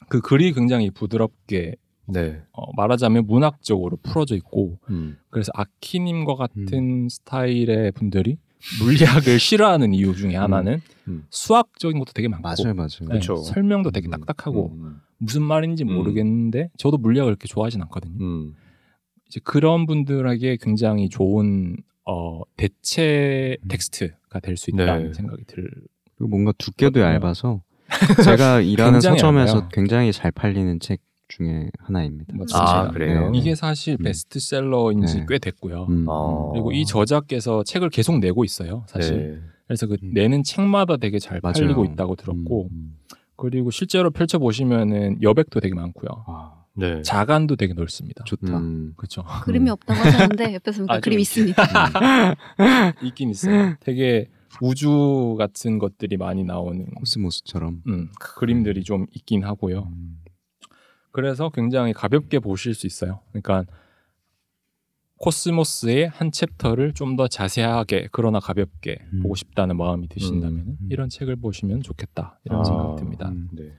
그 0.08 0.20
글이 0.20 0.52
굉장히 0.52 0.90
부드럽게 0.90 1.74
네. 2.08 2.42
어, 2.52 2.72
말하자면 2.76 3.26
문학적으로 3.26 3.96
풀어져 4.02 4.34
있고 4.36 4.78
음. 4.90 5.18
그래서 5.30 5.50
아키님과 5.54 6.34
같은 6.36 7.08
스타일의 7.08 7.92
분들이 7.92 8.38
물리학을 8.82 9.38
싫어하는 9.38 9.92
이유 9.94 10.14
중에 10.14 10.34
하나는 10.36 10.80
음. 11.08 11.24
수학적인 11.30 11.98
것도 11.98 12.12
되게 12.14 12.28
많고 12.28 12.42
맞아요, 12.48 12.74
맞아요. 12.74 12.88
네, 13.08 13.18
그쵸. 13.18 13.36
설명도 13.36 13.90
되게 13.90 14.08
음. 14.08 14.10
딱딱하고 14.10 14.72
음. 14.72 15.00
무슨 15.18 15.42
말인지 15.42 15.84
음. 15.84 15.94
모르겠는데 15.94 16.70
저도 16.76 16.96
물리학을 16.98 17.32
그렇게 17.32 17.46
좋아하진 17.48 17.82
않거든요. 17.82 18.16
음. 18.24 18.54
이제 19.28 19.40
그런 19.44 19.86
분들에게 19.86 20.56
굉장히 20.60 21.08
좋은 21.08 21.76
어, 22.04 22.42
대체 22.56 23.56
텍스트가 23.68 24.40
될 24.40 24.56
수 24.56 24.70
있다는 24.70 25.08
네. 25.08 25.12
생각이 25.12 25.44
들. 25.46 25.68
그리고 26.16 26.28
뭔가 26.30 26.52
두께도 26.56 27.00
어, 27.00 27.02
얇아서 27.02 27.62
제가 28.24 28.60
일하는 28.60 29.00
서점에서 29.00 29.56
얇아요. 29.56 29.68
굉장히 29.72 30.12
잘 30.12 30.30
팔리는 30.30 30.80
책 30.80 31.00
중에 31.28 31.70
하나입니다. 31.78 32.34
아, 32.54 32.90
그래요? 32.90 33.30
네. 33.30 33.38
이게 33.38 33.54
사실 33.54 33.96
음. 34.00 34.04
베스트셀러인지 34.04 35.18
네. 35.18 35.26
꽤 35.28 35.38
됐고요. 35.38 35.86
음, 35.88 36.06
어. 36.08 36.50
그리고 36.52 36.72
이 36.72 36.84
저자께서 36.84 37.64
책을 37.64 37.90
계속 37.90 38.18
내고 38.18 38.44
있어요, 38.44 38.84
사실. 38.88 39.16
네. 39.16 39.48
그래서 39.66 39.86
그 39.86 39.96
음. 40.02 40.12
내는 40.14 40.42
책마다 40.42 40.96
되게 40.96 41.18
잘 41.18 41.40
맞아요. 41.42 41.54
팔리고 41.54 41.84
있다고 41.84 42.16
들었고, 42.16 42.64
음, 42.64 42.68
음. 42.72 42.96
그리고 43.36 43.70
실제로 43.70 44.10
펼쳐 44.10 44.38
보시면은 44.38 45.22
여백도 45.22 45.60
되게 45.60 45.74
많고요. 45.74 46.24
아, 46.26 46.64
네. 46.74 47.02
자간도 47.02 47.56
되게 47.56 47.74
넓습니다. 47.74 48.24
좋다. 48.24 48.58
음. 48.58 48.92
그렇죠. 48.96 49.24
그림이 49.42 49.68
없다고 49.70 50.00
하셨는데 50.00 50.54
옆에서 50.54 50.78
보니까 50.78 50.94
아, 50.94 51.00
그림 51.00 51.16
좀 51.16 51.20
있습니다. 51.20 51.62
있긴 53.02 53.30
있어요. 53.30 53.74
되게 53.80 54.28
우주 54.60 55.34
같은 55.38 55.78
것들이 55.78 56.16
많이 56.16 56.44
나오는 56.44 56.86
코스모스처럼. 56.94 57.82
음, 57.88 58.08
그림들이 58.20 58.84
좀 58.84 59.06
있긴 59.12 59.44
하고요. 59.44 59.90
음. 59.92 60.18
그래서 61.16 61.48
굉장히 61.48 61.94
가볍게 61.94 62.38
보실 62.40 62.74
수 62.74 62.86
있어요. 62.86 63.20
그러니까 63.32 63.64
코스모스의 65.18 66.08
한 66.08 66.30
챕터를 66.30 66.92
좀 66.92 67.16
더 67.16 67.26
자세하게 67.26 68.08
그러나 68.12 68.38
가볍게 68.38 68.98
음. 69.14 69.22
보고 69.22 69.34
싶다는 69.34 69.78
마음이 69.78 70.08
드신다면 70.08 70.76
음. 70.78 70.88
이런 70.90 71.08
책을 71.08 71.36
보시면 71.36 71.80
좋겠다 71.80 72.38
이런 72.44 72.60
아, 72.60 72.64
생각이 72.64 72.96
듭니다. 72.98 73.30
음. 73.30 73.48
네. 73.52 73.72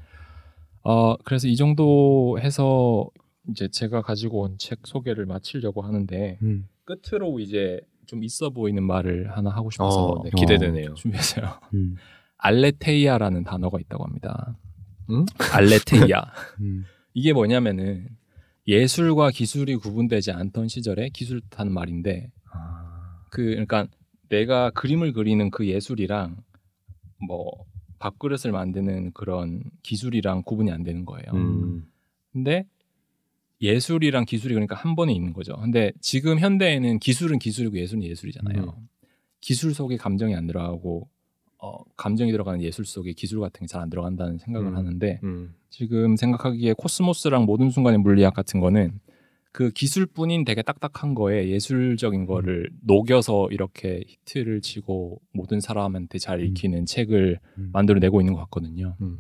어, 0.82 1.16
그래서 1.18 1.48
이 1.48 1.56
정도 1.56 2.40
해서 2.42 3.08
이제 3.52 3.68
제가 3.68 4.02
가지고 4.02 4.42
온 4.42 4.58
책 4.58 4.80
소개를 4.88 5.28
마치려고 5.28 5.84
하는데 5.84 6.40
음. 6.42 6.68
끝으로 6.86 7.40
이제 7.40 7.80
좀 8.08 8.24
있어 8.24 8.50
보이는 8.50 8.82
말을 8.82 9.30
하나 9.38 9.52
하고 9.52 9.70
싶어서 9.70 10.06
어, 10.08 10.24
네. 10.24 10.32
기대되네요. 10.36 10.96
준비했어요. 10.98 11.46
음. 11.76 11.98
알레테이아라는 12.40 13.44
단어가 13.44 13.78
있다고 13.80 14.06
합니다. 14.06 14.58
음? 15.12 15.26
알레테이아. 15.54 16.24
음. 17.18 17.20
이게 17.20 17.34
뭐냐면은 17.34 18.08
예술과 18.68 19.32
기술이 19.32 19.76
구분되지 19.78 20.32
않던 20.32 20.68
시절에 20.68 21.10
기술 21.10 21.42
뜻하는 21.42 21.74
말인데 21.74 22.32
아. 22.54 23.26
그 23.32 23.44
그러니까 23.44 23.88
내가 24.30 24.70
그림을 24.72 25.14
그리는 25.14 25.50
그 25.50 25.68
예술이랑 25.68 26.38
뭐 27.28 27.52
밥그릇을 28.00 28.52
만드는 28.52 29.14
그런 29.14 29.64
기술이랑 29.84 30.44
구분이 30.44 30.72
안 30.72 30.84
되는 30.84 31.06
거예요. 31.06 31.26
음. 31.34 31.86
근데 32.32 32.68
예술이랑 33.62 34.26
기술이 34.26 34.54
그러니까 34.54 34.76
한 34.76 34.96
번에 34.96 35.12
있는 35.14 35.34
거죠. 35.34 35.56
근데 35.58 35.92
지금 36.00 36.38
현대에는 36.38 37.00
기술은 37.00 37.40
기술이고 37.40 37.78
예술은 37.80 38.04
예술이잖아요. 38.04 38.64
음. 38.64 38.88
기술 39.42 39.74
속에 39.74 39.98
감정이 39.98 40.36
안 40.36 40.46
들어가고 40.46 41.10
어, 41.58 41.84
감정이 41.96 42.32
들어가는 42.32 42.62
예술 42.62 42.86
속에 42.86 43.14
기술 43.14 43.40
같은 43.40 43.62
게 43.62 43.68
잘 43.68 43.82
안 43.82 43.90
들어간다는 43.90 44.38
생각을 44.38 44.68
음. 44.68 44.76
하는데 44.76 45.20
음. 45.24 45.56
지금 45.70 46.16
생각하기에 46.16 46.74
코스모스랑 46.78 47.46
모든 47.46 47.70
순간의 47.70 48.00
물리학 48.00 48.34
같은 48.34 48.60
거는 48.60 49.00
그 49.52 49.72
기술뿐인 49.72 50.46
되게 50.46 50.62
딱딱한 50.62 51.16
거에 51.16 51.50
예술적인 51.50 52.26
거를 52.26 52.70
녹여서 52.84 53.48
이렇게 53.52 54.04
히트를 54.06 54.62
치고 54.62 55.20
모든 55.34 55.60
사람한테 55.60 56.20
잘 56.20 56.42
읽히는 56.44 56.86
책을 56.86 57.40
음. 57.58 57.70
만들어내고 57.74 58.22
있는 58.22 58.34
것 58.34 58.42
같거든요. 58.42 58.96
음. 59.02 59.20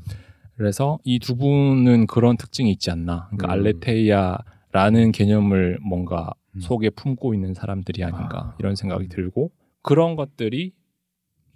그래서 0.56 1.00
이 1.04 1.20
두 1.20 1.36
분은 1.38 2.08
그런 2.08 2.38
특징이 2.38 2.72
있지 2.72 2.92
않나. 2.92 3.30
그러니까 3.30 3.48
음. 3.48 3.52
알레테이아라는 3.52 5.12
개념을 5.12 5.80
뭔가 5.82 6.32
음. 6.56 6.60
속에 6.60 6.90
품고 6.92 7.34
있는 7.34 7.54
사람들이 7.54 8.04
아닌가 8.04 8.54
아. 8.54 8.56
이런 8.60 8.76
생각이 8.76 9.08
들고 9.08 9.52
그런 9.82 10.16
것들이 10.16 10.74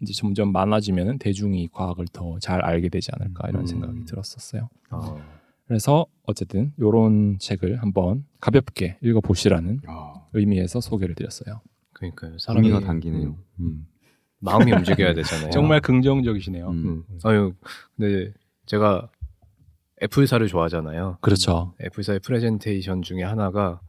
이제 0.02 0.14
점점 0.14 0.52
많아지면 0.52 1.20
대중이 1.20 1.70
과학을 1.72 2.08
더 2.12 2.38
잘 2.40 2.62
알게 2.62 2.90
되지 2.90 3.12
않을까 3.14 3.50
이런 3.50 3.64
음. 3.64 3.68
생각이 3.68 4.06
들었었어요. 4.06 4.70
아. 4.90 5.16
그래서 5.68 6.06
어쨌든 6.24 6.74
이런 6.78 7.38
책을 7.40 7.82
한번 7.82 8.26
가볍게 8.42 8.98
읽어보시라는 9.02 9.82
아, 9.88 10.14
의미에서 10.34 10.82
소개를 10.82 11.16
드렸어요. 11.16 11.62
그러니까요. 11.94 12.38
사람이 12.40 12.68
의미가 12.68 12.86
담기네요. 12.86 13.28
음. 13.30 13.36
음. 13.60 13.88
마음이 14.40 14.72
움직여야 14.72 15.14
되잖아요. 15.14 15.52
정말 15.52 15.80
긍정적이시네요. 15.82 16.68
음. 16.70 17.04
음. 17.10 17.20
아유, 17.24 17.54
근데 17.96 18.34
제가 18.66 19.10
애플사를 20.04 20.46
좋아하잖아요. 20.48 21.20
그렇죠. 21.22 21.74
애플사의 21.82 22.20
프레젠테이션 22.22 23.04
중에 23.04 23.22
하나가 23.24 23.80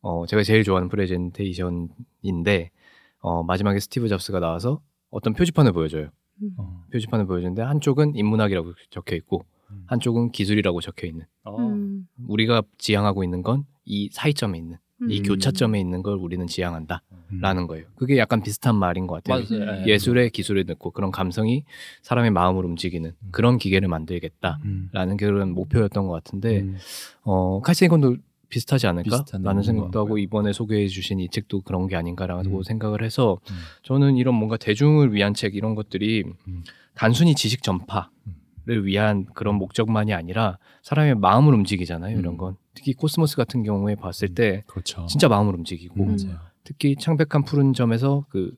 어, 0.00 0.24
제가 0.26 0.42
제일 0.44 0.62
좋아하는 0.64 0.88
프레젠테이션인데 0.88 2.70
어, 3.18 3.42
마지막에 3.42 3.80
스티브 3.80 4.08
잡스가 4.08 4.38
나와서 4.40 4.80
어떤 5.10 5.34
표지판을 5.34 5.72
보여줘요. 5.72 6.08
어. 6.56 6.84
표지판을 6.92 7.26
보여주는데 7.26 7.62
한쪽은 7.62 8.16
인문학이라고 8.16 8.72
적혀 8.90 9.16
있고 9.16 9.44
음. 9.70 9.84
한쪽은 9.86 10.32
기술이라고 10.32 10.80
적혀 10.80 11.06
있는. 11.06 11.26
어. 11.44 11.56
음. 11.58 12.06
우리가 12.28 12.62
지향하고 12.78 13.24
있는 13.24 13.42
건 13.42 13.64
이 13.90 14.08
사이점에 14.12 14.56
있는 14.56 14.76
이 15.08 15.18
음. 15.18 15.22
교차점에 15.24 15.80
있는 15.80 16.02
걸 16.02 16.16
우리는 16.16 16.46
지향한다라는 16.46 17.62
음. 17.62 17.66
거예요. 17.66 17.86
그게 17.96 18.18
약간 18.18 18.40
비슷한 18.42 18.76
말인 18.76 19.06
것 19.08 19.22
같아요. 19.24 19.44
맞아요. 19.50 19.86
예술에 19.86 20.28
기술을 20.28 20.64
넣고 20.66 20.92
그런 20.92 21.10
감성이 21.10 21.64
사람의 22.02 22.30
마음을 22.30 22.64
움직이는 22.64 23.12
그런 23.32 23.58
기계를 23.58 23.88
만들겠다라는 23.88 24.60
음. 24.64 25.16
그런 25.18 25.54
목표였던 25.54 26.06
것 26.06 26.12
같은데 26.12 26.60
음. 26.60 26.76
어 27.22 27.60
칼세이건도 27.62 28.16
비슷하지 28.50 28.86
않을까라는 28.88 29.62
생각도 29.62 29.90
것 29.90 29.98
하고. 30.00 30.18
이번에 30.18 30.52
소개해 30.52 30.88
주신 30.88 31.20
이 31.20 31.28
책도 31.28 31.62
그런 31.62 31.86
게 31.86 31.96
아닌가라고 31.96 32.58
음. 32.58 32.62
생각을 32.62 33.02
해서 33.02 33.38
음. 33.50 33.54
저는 33.82 34.16
이런 34.16 34.34
뭔가 34.34 34.56
대중을 34.56 35.14
위한 35.14 35.32
책 35.32 35.54
이런 35.54 35.74
것들이 35.74 36.24
음. 36.48 36.62
단순히 36.94 37.34
지식 37.34 37.62
전파를 37.62 38.84
위한 38.84 39.26
그런 39.32 39.54
목적만이 39.54 40.12
아니라 40.12 40.58
사람의 40.82 41.14
마음을 41.14 41.54
움직이잖아요 41.54 42.18
이런 42.18 42.34
음. 42.34 42.38
건 42.38 42.56
특히 42.74 42.92
코스모스 42.92 43.36
같은 43.36 43.62
경우에 43.62 43.94
봤을 43.94 44.34
때 44.34 44.64
그렇죠. 44.66 45.06
진짜 45.06 45.28
마음을 45.28 45.54
움직이고 45.54 46.04
음. 46.04 46.16
특히 46.64 46.96
창백한 46.96 47.44
푸른 47.44 47.72
점에서 47.72 48.26
그 48.28 48.52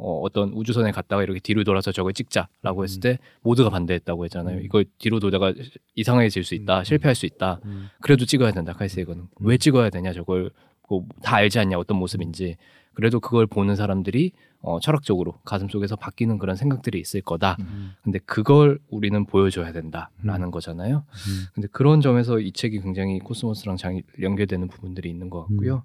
어, 0.00 0.20
어떤 0.22 0.50
우주선에 0.54 0.90
갔다가 0.92 1.22
이렇게 1.22 1.40
뒤로 1.40 1.62
돌아서 1.62 1.92
저걸 1.92 2.14
찍자라고 2.14 2.84
했을 2.84 2.98
음. 2.98 3.00
때 3.00 3.18
모두가 3.42 3.68
반대했다고 3.70 4.24
했잖아요. 4.24 4.58
음. 4.58 4.64
이걸 4.64 4.86
뒤로 4.98 5.20
돌다가 5.20 5.52
이상해질 5.94 6.42
수 6.42 6.54
있다, 6.54 6.80
음. 6.80 6.84
실패할 6.84 7.14
수 7.14 7.26
있다. 7.26 7.60
음. 7.66 7.88
그래도 8.00 8.24
찍어야 8.24 8.50
된다, 8.52 8.72
칼세이거는. 8.72 9.28
왜 9.40 9.58
찍어야 9.58 9.90
되냐, 9.90 10.12
저걸 10.12 10.50
뭐다 10.88 11.36
알지 11.36 11.58
않냐, 11.58 11.78
어떤 11.78 11.98
모습인지. 11.98 12.56
그래도 12.94 13.20
그걸 13.20 13.46
보는 13.46 13.76
사람들이 13.76 14.32
어, 14.62 14.78
철학적으로 14.80 15.38
가슴 15.44 15.68
속에서 15.68 15.96
바뀌는 15.96 16.38
그런 16.38 16.56
생각들이 16.56 16.98
있을 16.98 17.22
거다. 17.22 17.56
음. 17.60 17.92
근데 18.02 18.18
그걸 18.20 18.78
우리는 18.88 19.24
보여줘야 19.24 19.72
된다라는 19.72 20.50
거잖아요. 20.50 20.96
음. 20.96 21.46
근데 21.54 21.68
그런 21.72 22.00
점에서 22.00 22.40
이 22.40 22.52
책이 22.52 22.80
굉장히 22.80 23.20
코스모스랑 23.20 23.76
잘 23.76 24.02
연결되는 24.20 24.68
부분들이 24.68 25.08
있는 25.08 25.30
것 25.30 25.46
같고요. 25.46 25.84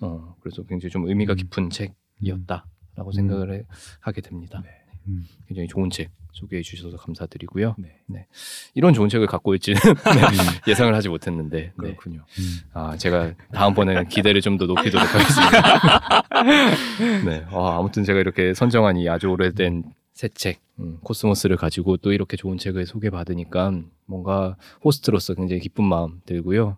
어, 0.00 0.34
그래서 0.40 0.64
굉장히 0.64 0.90
좀 0.90 1.06
의미가 1.08 1.34
음. 1.34 1.36
깊은 1.36 1.70
책이었다 1.70 2.64
라고 2.98 3.12
생각을 3.12 3.54
해- 3.54 3.62
하게 4.00 4.20
됩니다. 4.20 4.60
네. 4.64 4.70
음. 5.06 5.26
굉장히 5.46 5.68
좋은 5.68 5.88
책 5.88 6.10
소개해 6.32 6.62
주셔서 6.62 6.96
감사드리고요. 6.96 7.74
네. 8.06 8.26
이런 8.74 8.92
좋은 8.92 9.08
책을 9.08 9.26
갖고 9.26 9.52
올지는 9.52 9.80
네, 10.04 10.20
예상을 10.70 10.94
하지 10.94 11.08
못했는데, 11.08 11.58
네. 11.58 11.72
그렇군요. 11.76 12.24
음. 12.38 12.44
아 12.72 12.96
제가 12.96 13.32
다음번에는 13.52 14.08
기대를 14.08 14.40
좀 14.40 14.58
더 14.58 14.66
높이도록 14.66 15.06
하겠습니다. 15.14 16.22
네, 17.24 17.44
아, 17.50 17.78
아무튼 17.78 18.04
제가 18.04 18.18
이렇게 18.20 18.52
선정한 18.54 18.96
이 18.96 19.08
아주 19.08 19.28
오래된 19.28 19.84
새 20.12 20.28
책, 20.28 20.60
음, 20.80 20.98
코스모스를 21.02 21.56
가지고 21.56 21.96
또 21.96 22.12
이렇게 22.12 22.36
좋은 22.36 22.58
책을 22.58 22.86
소개받으니까 22.86 23.72
뭔가 24.06 24.56
호스트로서 24.84 25.34
굉장히 25.34 25.60
기쁜 25.60 25.84
마음 25.84 26.20
들고요. 26.26 26.76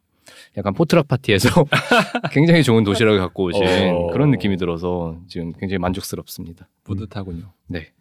약간 0.56 0.74
potluck 0.74 1.08
파티에서 1.08 1.48
굉장히 2.32 2.62
좋은 2.62 2.84
도시락을 2.84 3.18
갖고 3.18 3.44
오신 3.44 3.62
어... 3.62 4.06
그런 4.12 4.30
느낌이 4.30 4.56
들어서 4.56 5.18
지금 5.28 5.52
굉장히 5.52 5.78
만족스럽습니다. 5.78 6.68
뿌듯하군요. 6.84 7.44
음. 7.44 7.50
네. 7.66 7.92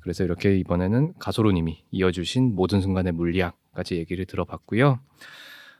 그래서 0.00 0.24
이렇게 0.24 0.56
이번에는 0.58 1.14
가소로님이 1.18 1.84
이어주신 1.90 2.54
모든 2.54 2.80
순간의 2.80 3.12
물리학까지 3.12 3.96
얘기를 3.96 4.24
들어봤고요. 4.26 5.00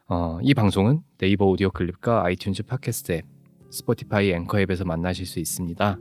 어, 0.08 0.38
이 0.42 0.54
방송은 0.54 1.02
네이버 1.18 1.46
오디오 1.46 1.70
클립과 1.70 2.24
아이튠즈 2.24 2.66
팟캐스트 2.66 3.12
앱, 3.12 3.24
스포티파이 3.70 4.32
앵커 4.32 4.60
앱에서 4.60 4.84
만나실 4.84 5.26
수 5.26 5.40
있습니다. 5.40 5.98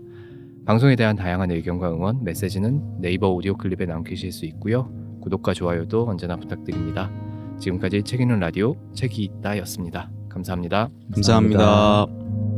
방송에 0.65 0.95
대한 0.95 1.15
다양한 1.15 1.51
의견과 1.51 1.91
응원, 1.91 2.23
메시지는 2.23 3.01
네이버 3.01 3.29
오디오 3.29 3.55
클립에 3.55 3.85
남기실 3.85 4.31
수 4.31 4.45
있고요. 4.45 4.91
구독과 5.21 5.53
좋아요도 5.53 6.07
언제나 6.07 6.35
부탁드립니다. 6.35 7.11
지금까지 7.59 8.03
책있는 8.03 8.39
라디오 8.39 8.75
책이 8.93 9.23
있다였습니다. 9.23 10.09
감사합니다. 10.29 10.89
감사합니다. 11.13 11.57
감사합니다. 11.65 12.54